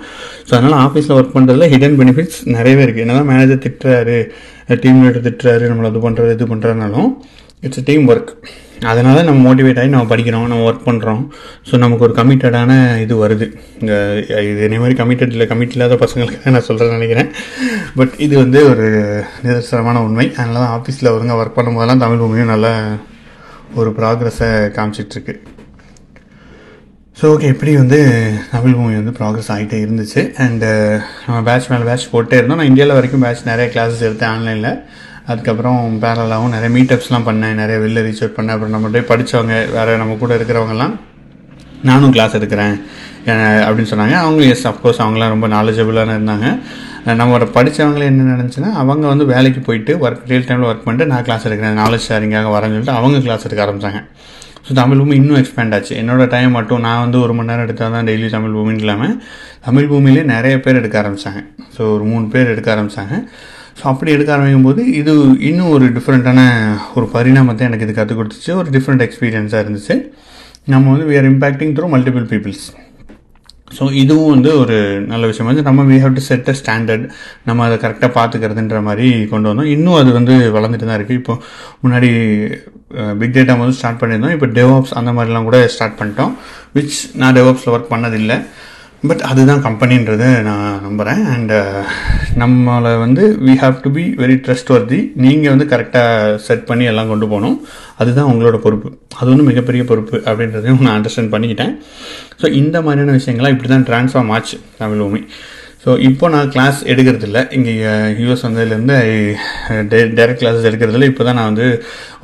ஸோ 0.48 0.52
அதனால் 0.58 0.78
ஆஃபீஸில் 0.86 1.16
ஒர்க் 1.20 1.36
பண்ணுறதுல 1.38 1.68
ஹிடன் 1.76 2.00
பெனிஃபிட்ஸ் 2.02 2.42
நிறையவே 2.58 2.84
இருக்குது 2.86 3.06
என்ன 3.06 3.20
தான் 3.20 3.30
மேனேஜர் 3.32 3.64
திட்டுறாரு 3.68 4.18
டீம் 4.84 5.00
லீடர் 5.04 5.26
திட்டுறாரு 5.28 5.64
நம்மளை 5.70 5.88
அது 5.92 6.02
பண்ணுறது 6.08 6.36
இது 6.38 6.46
பண்ணுறதுனாலும் 6.52 7.10
இட்ஸ் 7.68 7.88
டீம் 7.90 8.06
ஒர்க் 8.12 8.32
அதனால் 8.90 9.28
நம்ம 9.28 9.40
மோட்டிவேட் 9.48 9.80
ஆகி 9.82 9.90
நம்ம 9.94 10.10
படிக்கிறோம் 10.12 10.48
நம்ம 10.52 10.64
ஒர்க் 10.70 10.88
பண்ணுறோம் 10.88 11.22
ஸோ 11.70 11.78
நமக்கு 11.84 12.06
ஒரு 12.08 12.14
கமிட்டடான 12.20 12.72
இது 13.04 13.14
வருது. 13.24 13.48
இந்த 13.82 13.94
இது 14.48 14.60
இதே 14.68 14.78
மாதிரி 14.84 14.96
கமிட்டட் 15.02 15.34
இல்லை 15.36 15.48
கமிட் 15.52 15.76
இல்லாத 15.76 15.98
பசங்களுக்கு 16.04 16.54
நான் 16.56 16.68
சொல்கிறேன்னு 16.70 16.98
நினைக்கிறேன். 17.00 17.30
பட் 18.00 18.16
இது 18.26 18.36
வந்து 18.44 18.60
ஒரு 18.72 18.88
நிதர்சனமான 19.46 20.02
உண்மை. 20.08 20.28
அதனால 20.38 20.60
தான் 20.64 20.74
ஆஃபீஸில் 20.78 21.14
ஒருங்க 21.14 21.36
ஒர்க் 21.42 21.58
பண்ணும்போதெல்லாம் 21.60 22.04
தமிழ் 22.06 22.22
பூமியும் 22.24 22.52
நல்லா 22.54 22.74
ஒரு 23.82 23.92
ப்ராக்ரஸை 24.00 24.50
காமிச்சிட்ருக்கு. 24.78 25.36
ஸோ 27.20 27.28
ஓகே 27.34 27.50
இப்படி 27.54 27.72
வந்து 27.82 27.98
தமிழ் 28.56 28.78
மூவி 28.80 28.96
வந்து 29.00 29.16
ப்ராக்ரஸ் 29.18 29.50
ஆகிட்டே 29.56 29.80
இருந்துச்சு. 29.86 30.22
அண்டு 30.44 30.70
நம்ம 31.26 31.40
பேட்ச் 31.48 31.70
மேலே 31.72 31.88
பேட்ச் 31.90 32.12
போட்டே 32.14 32.38
இருந்தோம். 32.40 32.60
நான் 32.62 32.72
இந்தியாவில் 32.72 32.98
வரைக்கும் 32.98 33.24
பேட்ச் 33.26 33.50
நிறைய 33.52 33.68
கிளாஸஸ் 33.76 34.06
எடுத்தேன் 34.08 34.34
ஆன்லைனில் 34.36 34.72
அதுக்கப்புறம் 35.30 35.80
பேரலாகவும் 36.04 36.54
நிறைய 36.56 36.72
மீட்டப்ஸ்லாம் 36.78 37.28
பண்ணேன் 37.30 37.60
நிறைய 37.62 37.78
வெளில 37.86 38.04
ரீச் 38.08 38.22
அவுட் 38.24 38.38
பண்ணேன். 38.38 38.56
அப்புறம் 38.56 38.76
நம்ம 38.76 39.04
படித்தவங்க 39.12 39.56
வேறு 39.78 40.00
நம்ம 40.04 40.18
கூட 40.24 40.32
இருக்கிறவங்கலாம் 40.40 40.94
நானும் 41.90 42.14
கிளாஸ் 42.16 42.38
எடுக்கிறேன் 42.40 42.76
அப்படின்னு 43.66 43.92
சொன்னாங்க. 43.92 44.16
அவங்க 44.24 44.42
எஸ் 44.54 44.66
அஃப்கோர்ஸ் 44.72 45.02
அவங்களாம் 45.04 45.34
ரொம்ப 45.36 45.48
நாலேஜபிளான 45.56 46.16
இருந்தாங்க. 46.18 46.48
நம்மளோட 47.20 47.46
படித்தவங்களே 47.56 48.08
என்ன 48.10 48.26
நினச்சுன்னா 48.34 48.70
அவங்க 48.82 49.06
வந்து 49.12 49.26
வேலைக்கு 49.32 49.62
போயிட்டு 49.68 49.94
ஒர்க் 50.04 50.28
ரியல் 50.32 50.46
டைமில் 50.50 50.68
ஒர்க் 50.72 50.84
பண்ணிட்டு 50.88 51.08
நான் 51.12 51.24
கிளாஸ் 51.28 51.46
எடுக்கிறேன் 51.48 51.80
நாலேஜ் 51.84 52.06
ஷேரிங்காக 52.10 52.52
வரேன்னு 52.56 52.76
சொல்லிட்டு 52.76 52.98
அவங்க 53.00 53.20
கிளாஸ் 53.28 53.46
எடுக்க 53.48 53.62
ஆரம்பிச்சாங்க. 53.66 54.02
ஸோ 54.66 54.74
தமிழ் 54.80 55.00
பூமி 55.02 55.16
இன்னும் 55.22 55.40
எக்ஸ்பேண்ட் 55.40 55.74
ஆச்சு. 55.76 55.94
என்னோட 56.02 56.26
டைம் 56.34 56.52
மட்டும் 56.58 56.84
நான் 56.88 57.02
வந்து 57.06 57.18
ஒரு 57.26 57.34
மணி 57.38 57.50
நேரம் 57.52 57.66
எடுத்தால் 57.68 57.96
தான் 57.96 58.08
டெய்லி 58.10 58.28
தமிழ் 58.36 58.54
பூமின்னு 58.58 58.84
இல்லாமல் 58.86 59.16
தமிழ் 59.68 59.90
பூமியிலே 59.92 60.24
நிறைய 60.34 60.56
பேர் 60.66 60.80
எடுக்க 60.82 60.98
ஆரம்பித்தாங்க 61.02 61.42
ஸோ 61.78 61.82
ஒரு 61.96 62.06
மூணு 62.12 62.26
பேர் 62.34 62.52
எடுக்க 62.54 62.70
ஆரம்பித்தாங்க 62.76 63.16
ஸோ 63.82 63.88
அப்படி 63.92 64.10
எடுக்க 64.16 64.32
ஆரம்பிக்கும் 64.34 64.68
போது 64.68 64.82
இது 65.02 65.12
இன்னும் 65.50 65.72
ஒரு 65.76 65.86
டிஃப்ரெண்ட்டான 65.96 66.42
ஒரு 66.98 67.06
பரிணாமத்தை 67.14 67.64
எனக்கு 67.68 67.86
இது 67.88 67.94
கற்றுக் 68.00 68.20
கொடுத்துச்சு. 68.20 68.52
ஒரு 68.62 68.70
டிஃப்ரெண்ட் 68.76 69.04
எக்ஸ்பீரியன்ஸாக 69.08 69.64
இருந்துச்சு. 69.64 69.96
நம்ம 70.74 70.92
வந்து 70.94 71.06
we 71.12 71.16
are 71.20 71.28
impacting 71.34 71.72
through 71.78 71.88
multiple 71.94 72.26
peoples 72.32 72.66
so 73.78 73.84
இதுவும் 74.02 74.32
வந்து 74.34 74.52
ஒரு 74.62 74.78
நல்ல 75.12 75.24
விஷயம் 75.30 75.50
வந்து 75.50 75.64
நம்ம 75.68 75.84
we 75.90 75.98
have 76.04 76.16
to 76.18 76.24
set 76.28 76.50
a 76.54 76.56
standard 76.62 77.06
நம்ம 77.50 77.64
அதை 77.68 77.76
கரெக்டாக 77.84 78.12
பார்த்துக்கிறதுன்ற 78.18 78.80
மாதிரி 78.88 79.08
கொண்டு 79.34 79.48
வந்தோம். 79.50 79.70
இன்னும் 79.76 80.00
அது 80.00 80.10
வந்து 80.18 80.34
வளர்ந்துட்டு 80.56 80.90
தான் 80.90 80.98
இருக்குது 81.00 81.20
இப்போ 81.22 81.34
முன்னாடி 81.84 82.10
பிக் 83.20 83.36
டேட்டா 83.38 83.56
வந்து 83.62 83.78
ஸ்டார்ட் 83.80 84.02
பண்ணியிருந்தோம். 84.02 84.36
இப்போ 84.38 84.50
டெவாப்ஸ் 84.58 84.94
அந்த 85.02 85.12
மாதிரிலாம் 85.18 85.48
கூட 85.50 85.60
ஸ்டார்ட் 85.76 85.98
பண்ணிட்டோம். 86.02 86.34
விச் 86.78 87.00
நான் 87.22 87.38
டெவாப்ஸில் 87.40 87.74
ஒர்க் 87.76 87.94
பண்ணதில்லை. 87.94 88.38
பட் 89.04 89.22
அதுதான் 89.30 89.62
கம்பெனின்றதை 89.66 90.28
நான் 90.48 90.82
நம்புகிறேன் 90.84 91.22
அண்டு 91.36 91.56
uh, 91.60 91.86
நம்மளை 92.42 92.92
வந்து 93.04 93.24
we 93.48 93.54
have 93.62 93.78
to 93.86 93.90
be 93.96 94.04
very 94.22 94.36
trustworthy 94.74 95.00
நீங்கள் 95.24 95.52
வந்து 95.54 95.66
கரெக்டாக 95.72 96.36
செட் 96.48 96.68
பண்ணி 96.68 96.86
எல்லாம் 96.92 97.10
கொண்டு 97.12 97.28
போகணும். 97.32 97.56
அதுதான் 98.02 98.30
உங்களோட 98.34 98.58
பொறுப்பு. 98.66 98.90
அது 99.20 99.28
வந்து 99.34 99.48
மிகப்பெரிய 99.50 99.86
பொறுப்பு 99.92 100.16
அப்படின்றதையும் 100.28 100.84
நான் 100.86 100.96
அண்டர்ஸ்டாண்ட் 100.98 101.34
பண்ணிக்கிட்டேன். 101.34 101.74
ஸோ 102.42 102.54
இந்த 102.62 102.78
மாதிரியான 102.88 103.18
விஷயங்கள்லாம் 103.20 103.56
இப்படி 103.56 103.72
தான் 103.74 103.88
ட்ரான்ஸ்ஃபார்ம் 103.90 104.32
ஆச்சு 104.38 104.60
தமிழ் 104.78 105.04
பூமி. 105.06 105.24
ஸோ 105.86 105.98
இப்போ 106.10 106.26
நான் 106.36 106.54
கிளாஸ் 106.56 106.80
எடுக்கிறதில்ல. 106.94 107.40
இங்கே 107.58 107.74
யூஎஸ் 108.22 108.44
uh, 108.44 108.48
வந்ததுலேருந்து 108.50 108.98
uh, 109.72 109.84
டைரக்ட் 110.18 110.42
கிளாஸஸ் 110.44 110.70
எடுக்கிறதில்ல. 110.72 111.12
இப்போ 111.14 111.26
தான் 111.30 111.40
நான் 111.42 111.52
வந்து 111.54 111.70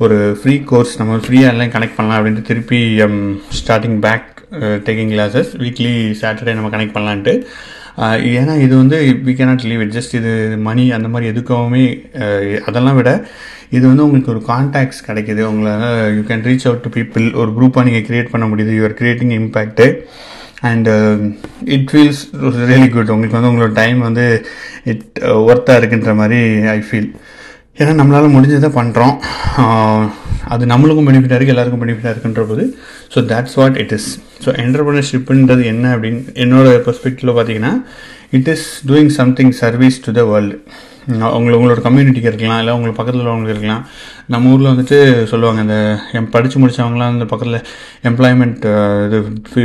ஒரு 0.04 0.18
ஃப்ரீ 0.42 0.56
கோர்ஸ் 0.72 0.98
நம்ம 1.02 1.22
ஃப்ரீயாக 1.26 1.54
எல்லாம் 1.56 1.76
கனெக்ட் 1.76 1.98
பண்ணலாம் 2.00 2.20
அப்படின்ட்டு 2.20 2.50
திருப்பி 2.52 2.82
um, 3.08 3.22
starting 3.60 4.00
back 4.06 4.28
taking 4.86 5.12
classes 5.14 5.50
weekly 5.64 5.92
Saturday 6.22 6.54
நம்ம 6.54 6.70
கனெக்ட் 6.76 6.96
பண்ணலான்ட்டு. 6.96 7.34
Uh, 7.98 8.16
ஏன்னா 8.32 8.52
இது 8.64 8.74
வந்து 8.80 8.96
we 9.26 9.32
cannot 9.38 9.64
leave 9.68 9.80
it 9.84 9.94
just 9.96 10.12
இது 10.18 10.32
மணி 10.66 10.82
அந்த 10.96 11.08
மாதிரி 11.12 11.30
எதுக்காகவுமே 11.32 11.80
uh, 12.24 12.42
அதெல்லாம் 12.68 12.98
விட 12.98 13.10
இது 13.76 13.82
வந்து 13.88 14.04
உங்களுக்கு 14.04 14.30
ஒரு 14.34 14.42
கான்டாக்ட்ஸ் 14.50 15.00
கிடைக்குது. 15.06 15.42
உங்களால் 15.48 16.12
you 16.16 16.22
can 16.28 16.44
reach 16.48 16.66
out 16.68 16.84
to 16.84 16.92
people 16.98 17.26
ஒரு 17.40 17.50
குரூப்பாக 17.56 17.84
நீங்கள் 17.88 18.06
கிரியேட் 18.08 18.30
பண்ண 18.34 18.46
முடியுது. 18.52 18.76
You are 18.78 18.96
creating 19.00 19.34
impact 19.38 19.88
and 20.70 20.90
it 21.76 21.88
feels 21.90 22.22
really 22.70 22.88
good 22.94 23.12
உங்களுக்கு 23.16 23.38
வந்து 23.38 23.50
உங்களோட 23.52 23.74
டைம் 23.82 23.98
வந்து 24.08 24.26
இட் 24.92 25.04
ஒர்த்தாக 25.48 25.74
uh, 25.74 25.80
இருக்குன்ற 25.80 26.14
மாதிரி 26.22 26.40
ஐ 26.76 26.78
ஃபீல் 26.88 27.10
ஏன்னா 27.80 27.92
நம்மளால் 28.00 28.34
முடிஞ்சதை 28.36 28.72
பண்ணுறோம் 28.78 29.16
அது 30.48 30.66
நம்மளுக்கும் 30.66 31.08
பெனிஃபிட்டாக 31.08 31.36
இருக்குது 31.36 31.54
எல்லாருக்கும் 31.54 31.82
பெனிஃபிட்டாக 31.84 32.14
இருக்குன்ற 32.14 32.44
போது 32.46 32.64
so 33.14 33.20
that's 33.30 33.56
what 33.56 33.78
it 33.82 33.92
is 33.92 34.08
so 34.44 34.50
என்டர்பிரினர்ஷிப்ன்றது 34.62 35.64
என்ன 35.72 35.94
அப்படின்னு 35.94 36.22
என்னோட 36.36 36.68
பெர்ஸ்பெக்டிவில் 36.86 37.36
பார்த்தீங்கன்னா 37.38 37.72
it 38.32 38.48
is 38.48 38.66
doing 38.88 39.12
something 39.18 39.52
service 39.60 39.98
to 40.04 40.12
the 40.12 40.24
world 40.30 40.56
உங்களை 41.36 41.54
உங்களோட 41.58 41.80
கம்யூனிட்டிக்கு 41.84 42.30
இருக்கலாம் 42.30 42.58
இல்லை 42.58 42.72
உங்களுக்கு 42.72 42.98
பக்கத்தில் 42.98 43.22
உள்ளவங்களுக்கு 43.22 43.54
இருக்கலாம். 43.54 43.84
நம்ம 44.26 44.50
ஊரில் 44.52 44.70
வந்துட்டு 44.72 44.98
சொல்லுவாங்க 45.24 45.60
இந்த 45.60 45.76
எம் 46.12 46.28
படித்து 46.30 46.58
முடித்தவங்களாம் 46.58 47.14
இந்த 47.14 47.24
பக்கத்தில் 47.24 47.60
எம்ப்ளாய்மெண்ட் 48.10 48.66
இது 49.06 49.18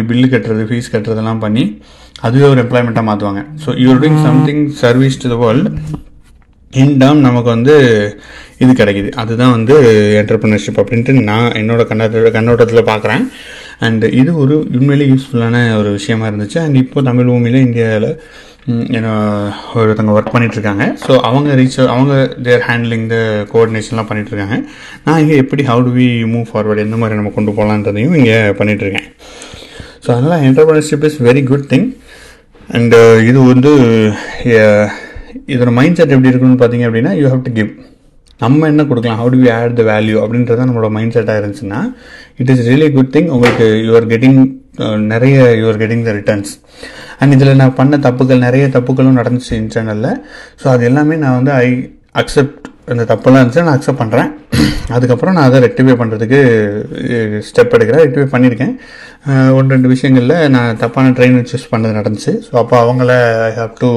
பில்லு 0.09 0.27
கட்டுறது 0.27 0.63
ஃபீஸ் 0.69 0.93
கட்டுறதெல்லாம் 0.93 1.39
பண்ணி 1.39 1.65
அதுவே 2.21 2.47
ஒரு 2.49 2.61
எம்ப்ளாய்மெண்ட்டாக 2.63 3.07
மாற்றுவாங்க 3.09 3.43
so 3.65 3.69
you are 3.83 4.01
doing 4.03 4.21
something 4.25 4.63
service 4.83 5.21
to 5.23 5.29
the 5.29 5.37
world 5.43 5.71
இன்டம் 6.81 7.19
நமக்கு 7.27 7.49
வந்து 7.55 7.73
இது 8.63 8.71
கிடைக்குது. 8.79 9.09
அதுதான் 9.21 9.53
வந்து 9.57 9.75
என்டர்பிரினர்ஷிப் 10.21 10.79
அப்படின்ட்டு 10.81 11.13
நான் 11.29 11.55
என்னோட 11.59 11.81
கண்ணோட்ட 11.89 12.31
கண்ணோட்டத்தில் 12.37 12.89
பார்க்குறேன். 12.91 13.23
அண்டு 13.85 14.07
இது 14.21 14.31
ஒரு 14.43 14.55
உண்மையிலே 14.77 15.07
யூஸ்ஃபுல்லான 15.11 15.57
ஒரு 15.79 15.89
விஷயமா 15.97 16.25
இருந்துச்சு. 16.29 16.59
அண்ட் 16.65 16.79
இப்போ 16.83 17.01
தமிழ் 17.09 17.29
பூமியில் 17.31 17.65
இந்தியாவில் 17.67 18.09
ஏன்னா 18.97 19.13
ஒருத்தவங்க 19.79 20.13
ஒர்க் 20.17 20.33
பண்ணிகிட்ருக்காங்க 20.33 20.83
ஸோ 21.05 21.13
அவங்க 21.29 21.55
ரீச் 21.59 21.79
அவங்க 21.93 22.13
தேர் 22.45 22.63
ஹேண்ட்லிங் 22.67 23.07
த 23.13 23.17
கோஆர்டினேஷன்லாம் 23.51 24.09
பண்ணிகிட்ருக்காங்க 24.09 24.57
நான் 25.05 25.19
இங்கே 25.23 25.37
எப்படி 25.43 25.63
how 25.69 25.81
to 25.87 25.91
we 25.97 26.07
move 26.33 26.45
forward 26.51 26.85
எந்த 26.85 26.97
மாதிரி 27.01 27.19
நம்ம 27.19 27.33
கொண்டு 27.37 27.53
போகலான்றதையும் 27.57 28.15
இங்கே 28.19 28.37
பண்ணிகிட்ருக்கேன் 28.59 29.09
ஸோ 30.05 30.09
அதனால் 30.15 30.45
entrepreneurship 30.49 31.05
is 31.09 31.19
very 31.27 31.43
good 31.51 31.67
thing 31.73 31.89
and 32.69 32.99
இது 33.29 33.39
வந்து 33.51 33.71
இதோட 35.47 35.71
மைண்ட் 35.79 35.97
செட் 35.97 36.13
எப்படி 36.15 36.31
இருக்குன்னு 36.31 36.61
பார்த்தீங்க 36.61 36.87
அப்படின்னா 36.89 37.13
யூ 37.19 37.25
ஹேவ் 37.27 37.45
டு 37.47 37.53
கிவ் 37.53 37.71
நம்ம 38.39 38.67
என்ன 38.67 38.83
கொடுக்கலாம்? 38.83 39.19
How 39.19 39.31
to 39.33 39.39
we 39.41 39.49
add 39.55 39.75
the 39.79 39.83
value 39.89 40.15
அப்படின்றது 40.23 40.57
தான் 40.59 40.69
நம்மளோட 40.69 40.89
மைண்ட் 40.95 41.15
செட்டாக 41.15 41.41
இருந்துச்சுன்னா 41.41 41.79
it 42.41 42.51
is 42.53 42.61
really 42.69 42.87
good 42.95 43.11
thing 43.15 43.29
உங்களுக்கு 43.29 43.67
யூஆர் 43.87 44.07
கெட்டிங் 44.13 44.39
uh, 44.79 44.95
நிறைய 45.11 45.37
you are 45.61 45.79
getting 45.81 46.03
the 46.07 46.13
returns 46.17 46.51
and 47.19 47.33
இதில் 47.35 47.59
நான் 47.61 47.75
பண்ண 47.75 47.97
தப்புகள் 48.05 48.45
நிறைய 48.45 48.65
தப்புகளும் 48.77 49.19
நடந்துச்சு 49.19 49.53
இன்டர்னலில் 49.61 50.11
ஸோ 50.61 50.67
அது 50.73 50.83
எல்லாமே 50.85 51.17
நான் 51.23 51.37
வந்து 51.39 51.53
ஐ 51.59 51.67
அக்செப்ட் 52.15 52.65
இந்த 52.91 53.03
தப்பெல்லாம் 53.11 53.41
இருந்துச்சு 53.41 53.63
நான் 53.65 53.75
அக்செப்ட் 53.77 54.01
பண்ணுறேன் 54.01 54.29
அதுக்கப்புறம் 54.95 55.35
நான் 55.35 55.47
அதை 55.49 55.59
ரெக்டிஃபை 55.65 55.93
பண்ணுறதுக்கு 55.99 56.39
ஸ்டெப் 57.49 57.75
எடுக்கிறேன். 57.75 58.03
ரெக்டிஃபை 58.05 58.27
பண்ணியிருக்கேன். 58.33 58.73
ஒன்று 59.57 59.73
ரெண்டு 59.75 59.91
விஷயங்களில் 59.93 60.35
நான் 60.55 60.79
தப்பான 60.81 61.13
ட்ரெயின் 61.17 61.37
சூஸ் 61.51 61.69
பண்ணது 61.73 61.97
நடந்துச்சு. 61.99 62.33
ஸோ 62.47 62.53
அப்போ 62.61 62.75
அவங்கள 62.83 63.11
I 63.47 63.51
have 63.59 63.73
to 63.83 63.91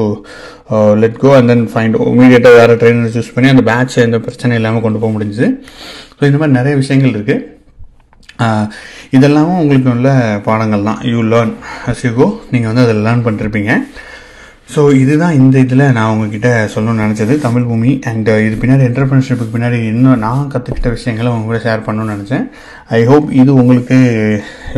let 1.03 1.19
go 1.25 1.33
and 1.39 1.51
then 1.53 1.67
find 1.73 1.99
இமீடியட்டாக 2.13 2.55
வேறு 2.61 2.79
ட்ரெயினை 2.83 3.11
சூஸ் 3.17 3.35
பண்ணி 3.37 3.51
அந்த 3.55 3.65
பேட்ச் 3.71 3.99
எந்த 4.07 4.21
பிரச்சனை 4.27 4.55
இல்லாமல் 4.61 4.85
கொண்டு 4.87 5.01
போக 5.05 5.13
முடிஞ்சுது. 5.17 5.49
ஸோ 6.17 6.23
இந்த 6.31 6.39
மாதிரி 6.41 6.59
நிறைய 6.61 6.75
விஷயங்கள் 6.83 7.17
இருக்குது 7.17 7.55
இதெல்லாமும் 9.17 9.61
உங்களுக்கு 9.63 9.91
உள்ள 9.97 10.11
பாடங்கள் 10.47 10.89
தான் 10.89 11.01
you 11.13 11.21
learn 11.33 11.55
as 11.91 12.03
you 12.07 12.13
go 12.21 12.27
நீங்கள் 12.53 12.71
வந்து 12.71 12.85
அதை 12.87 12.95
லேர்ன் 13.07 13.27
பண்ணிருப்பீங்க. 13.27 13.73
ஸோ 14.69 14.81
இதுதான் 15.01 15.37
இந்த 15.41 15.57
இதில் 15.65 15.83
நான் 15.97 16.11
உங்ககிட்ட 16.13 16.49
சொல்லணும்னு 16.73 17.05
நினச்சது 17.05 17.35
தமிழ் 17.45 17.67
பூமி 17.69 17.91
அண்ட் 18.11 18.29
uh, 18.29 18.39
இது 18.47 18.57
பின்னாடி 18.63 18.83
என்டர்பிரினர்ஷிப்புக்கு 18.89 19.55
பின்னாடி 19.55 19.79
இன்னும் 19.91 20.23
நான் 20.25 20.49
கற்றுக்கிட்ட 20.53 20.91
விஷயங்களை 20.95 21.29
உங்க 21.33 21.47
கூட 21.51 21.59
ஷேர் 21.67 21.85
பண்ணணும்னு 21.87 22.15
நினச்சேன். 22.15 22.45
ஐ 22.99 23.01
ஹோப் 23.11 23.29
இது 23.41 23.51
உங்களுக்கு 23.61 23.99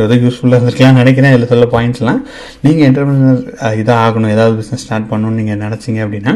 ஏதோ 0.05 0.17
யூஸ்ஃபுல்லாக 0.25 0.59
இருந்திருக்கலாம் 0.59 0.99
நினைக்கிறேன். 1.01 1.33
இதில் 1.35 1.51
சொல்ல 1.53 1.67
பாயிண்ட்ஸ்லாம் 1.75 2.21
நீங்கள் 2.65 2.87
என்டர்பிரினர் 2.89 3.41
இதாக 3.81 4.05
ஆகணும். 4.05 4.33
ஏதாவது 4.35 4.55
பிஸ்னஸ் 4.61 4.85
ஸ்டார்ட் 4.85 5.09
பண்ணணும்னு 5.13 5.39
நீங்கள் 5.41 5.61
நினச்சிங்க 5.65 6.01
அப்படின்னா 6.07 6.35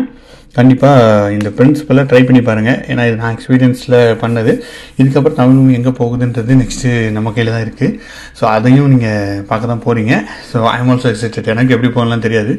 கண்டிப்பாக 0.57 1.29
இந்த 1.35 1.49
பிரின்சிபலை 1.57 2.01
ட்ரை 2.09 2.21
பண்ணி 2.25 2.41
பாருங்கள் 2.47 2.79
ஏன்னா 2.91 3.03
இது 3.09 3.15
நான் 3.21 3.35
எக்ஸ்பீரியன்ஸில் 3.35 3.95
பண்ணது. 4.23 4.51
இதுக்கப்புறம் 4.99 5.37
தமிழ் 5.39 5.57
மூவி 5.59 5.77
எங்கே 5.79 5.93
போகுதுன்றது 5.99 6.57
நெக்ஸ்ட்டு 6.61 6.91
நம்ம 7.15 7.31
கையில் 7.35 7.53
தான் 7.55 7.65
இருக்குது 7.65 7.95
ஸோ 8.39 8.43
அதையும் 8.55 8.91
நீங்கள் 8.93 9.41
பார்க்க 9.51 9.71
தான் 9.71 9.83
போகிறீங்க 9.85 10.13
ஸோ 10.49 10.59
ஐம் 10.75 10.91
ஆல்சோ 10.93 11.09
எக்ஸைட்டட் 11.13 11.51
எனக்கு 11.55 11.75
எப்படி 11.77 11.91
போகலாம் 11.97 12.25
தெரியாது. 12.27 12.55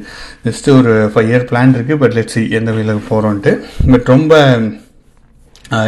ஜஸ்ட்டு 0.49 0.75
ஒரு 0.79 0.95
ஃபைவ் 1.15 1.31
இயர் 1.33 1.49
பிளான் 1.53 1.77
இருக்குது 1.79 2.01
பட் 2.05 2.17
லெட்ஸ் 2.19 2.41
எந்த 2.61 2.71
வழியில் 2.77 3.07
போகிறோன்ட்டு 3.11 3.53
பட் 3.93 4.11
ரொம்ப 4.15 4.33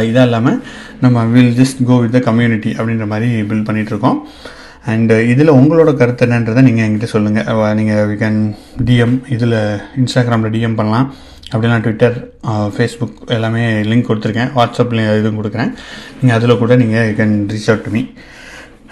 இதாக 0.07 0.27
இல்லாமல் 0.27 0.59
நம்ம 1.03 1.25
will 1.33 1.55
just 1.61 1.81
go 1.89 1.97
with 2.03 2.15
the 2.17 2.21
community 2.29 2.71
அப்படின்ற 2.77 3.05
மாதிரி 3.11 3.29
பில்ட் 3.49 3.67
பண்ணிகிட்ருக்கோம் 3.67 4.19
அண்டு 4.91 5.15
இதில் 5.31 5.57
உங்களோட 5.59 5.91
கருத்து 6.01 6.23
என்னன்றதை 6.25 6.61
நீங்கள் 6.67 6.85
என்கிட்ட 6.87 7.07
சொல்லுங்கள் 7.13 7.75
நீங்கள் 7.79 8.05
வி 8.11 8.15
கேன் 8.21 8.39
டிஎம் 8.89 9.15
இதில் 9.35 9.57
இன்ஸ்டாகிராமில் 10.01 10.53
டிஎம் 10.55 10.77
பண்ணலாம். 10.79 11.07
அப்படின்னா 11.51 11.75
ட்விட்டர் 11.83 12.15
ஃபேஸ்புக் 12.75 13.19
எல்லாமே 13.35 13.65
லிங்க் 13.89 14.07
கொடுத்துருக்கேன். 14.09 14.49
வாட்ஸ்அப்பில் 14.57 15.03
இதுவும் 15.19 15.39
கொடுக்குறேன். 15.41 15.71
நீங்கள் 16.19 16.37
அதில் 16.37 16.59
கூட 16.63 16.75
நீங்கள் 16.81 17.05
you 17.09 17.13
can 17.21 17.37
reach 17.53 17.69
out 17.71 17.85
to 17.87 17.93
me 17.95 18.01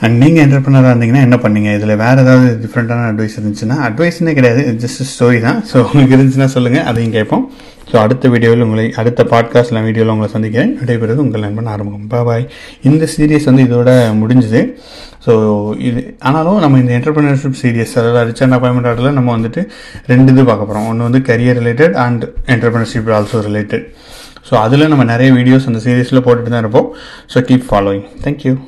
and 0.06 0.16
நீங்கள் 0.22 0.44
என்டர்பிரினராக 0.46 0.94
இருந்தீங்கன்னா 0.94 1.26
என்ன 1.26 1.38
பண்ணீங்க? 1.44 1.70
இதில் 1.78 2.00
வேறு 2.02 2.24
ஏதாவது 2.24 2.48
டிஃப்ரெண்ட்டான 2.64 3.06
அட்வைஸ் 3.12 3.38
இருந்துச்சுன்னா 3.40 3.78
அட்வைஸ்னே 3.88 4.34
கிடையாது. 4.40 4.64
ஜஸ்ட் 4.84 5.02
ஸ்டோரி 5.12 5.40
தான். 5.48 5.60
ஸோ 5.70 5.76
உங்களுக்கு 5.86 6.16
இருந்துச்சுன்னா 6.18 6.50
சொல்லுங்கள் 6.56 6.86
அதையும் 6.92 7.16
கேட்போம். 7.18 7.46
ஸோ 7.90 7.96
அடுத்த 8.04 8.30
வீடியோவில் 8.34 8.66
உங்களை 8.66 8.86
அடுத்த 9.02 9.24
பாட்காஸ்டில் 9.34 9.84
வீடியோவில் 9.88 10.14
உங்களை 10.14 10.30
சந்திக்கிறேன். 10.36 10.74
விடைபெறுவது 10.82 11.24
உங்கள் 11.26 11.46
நண்பன் 11.48 11.72
ஆரம்பம் 11.74 12.10
பாய் 12.30 12.46
இந்த 12.90 13.08
சீரியஸ் 13.16 13.50
வந்து 13.52 13.66
இதோட 13.68 13.92
முடிஞ்சுது. 14.22 14.62
ஸோ 15.26 15.34
இது 15.80 16.18
ஆனாலும் 16.20 16.60
நம்ம 16.60 16.80
இந்த 16.80 16.94
என்டர்பிரினர்ஷிப் 17.00 17.60
சீரியஸ் 17.62 17.98
அதாவது 18.00 18.28
ரிச்சர்ன் 18.32 18.56
அப்பாயின்மெண்ட் 18.58 18.90
ஆர்டரில் 18.92 19.18
நம்ம 19.20 19.38
வந்துட்டு 19.38 19.62
ரெண்டு 20.06 20.32
இது 20.32 20.44
பார்க்க 20.44 20.66
போகிறோம் 20.66 20.88
ஒன்று 20.88 21.04
வந்து 21.04 21.22
career 21.22 21.60
related 21.62 21.96
and 21.96 22.26
entrepreneurship 22.48 23.12
also 23.12 23.42
related 23.42 23.88
so 24.50 24.54
அதில் 24.56 24.88
நம்ம 24.88 25.04
நிறைய 25.04 25.34
வீடியோஸ் 25.34 25.68
அந்த 25.68 25.80
சீரியஸில் 25.80 26.26
போட்டுட்டு 26.26 26.50
தான் 26.50 26.64
இருப்போம். 26.66 26.90
So 27.34 27.40
keep 27.42 27.68
following 27.70 28.06
thank you 28.24 28.56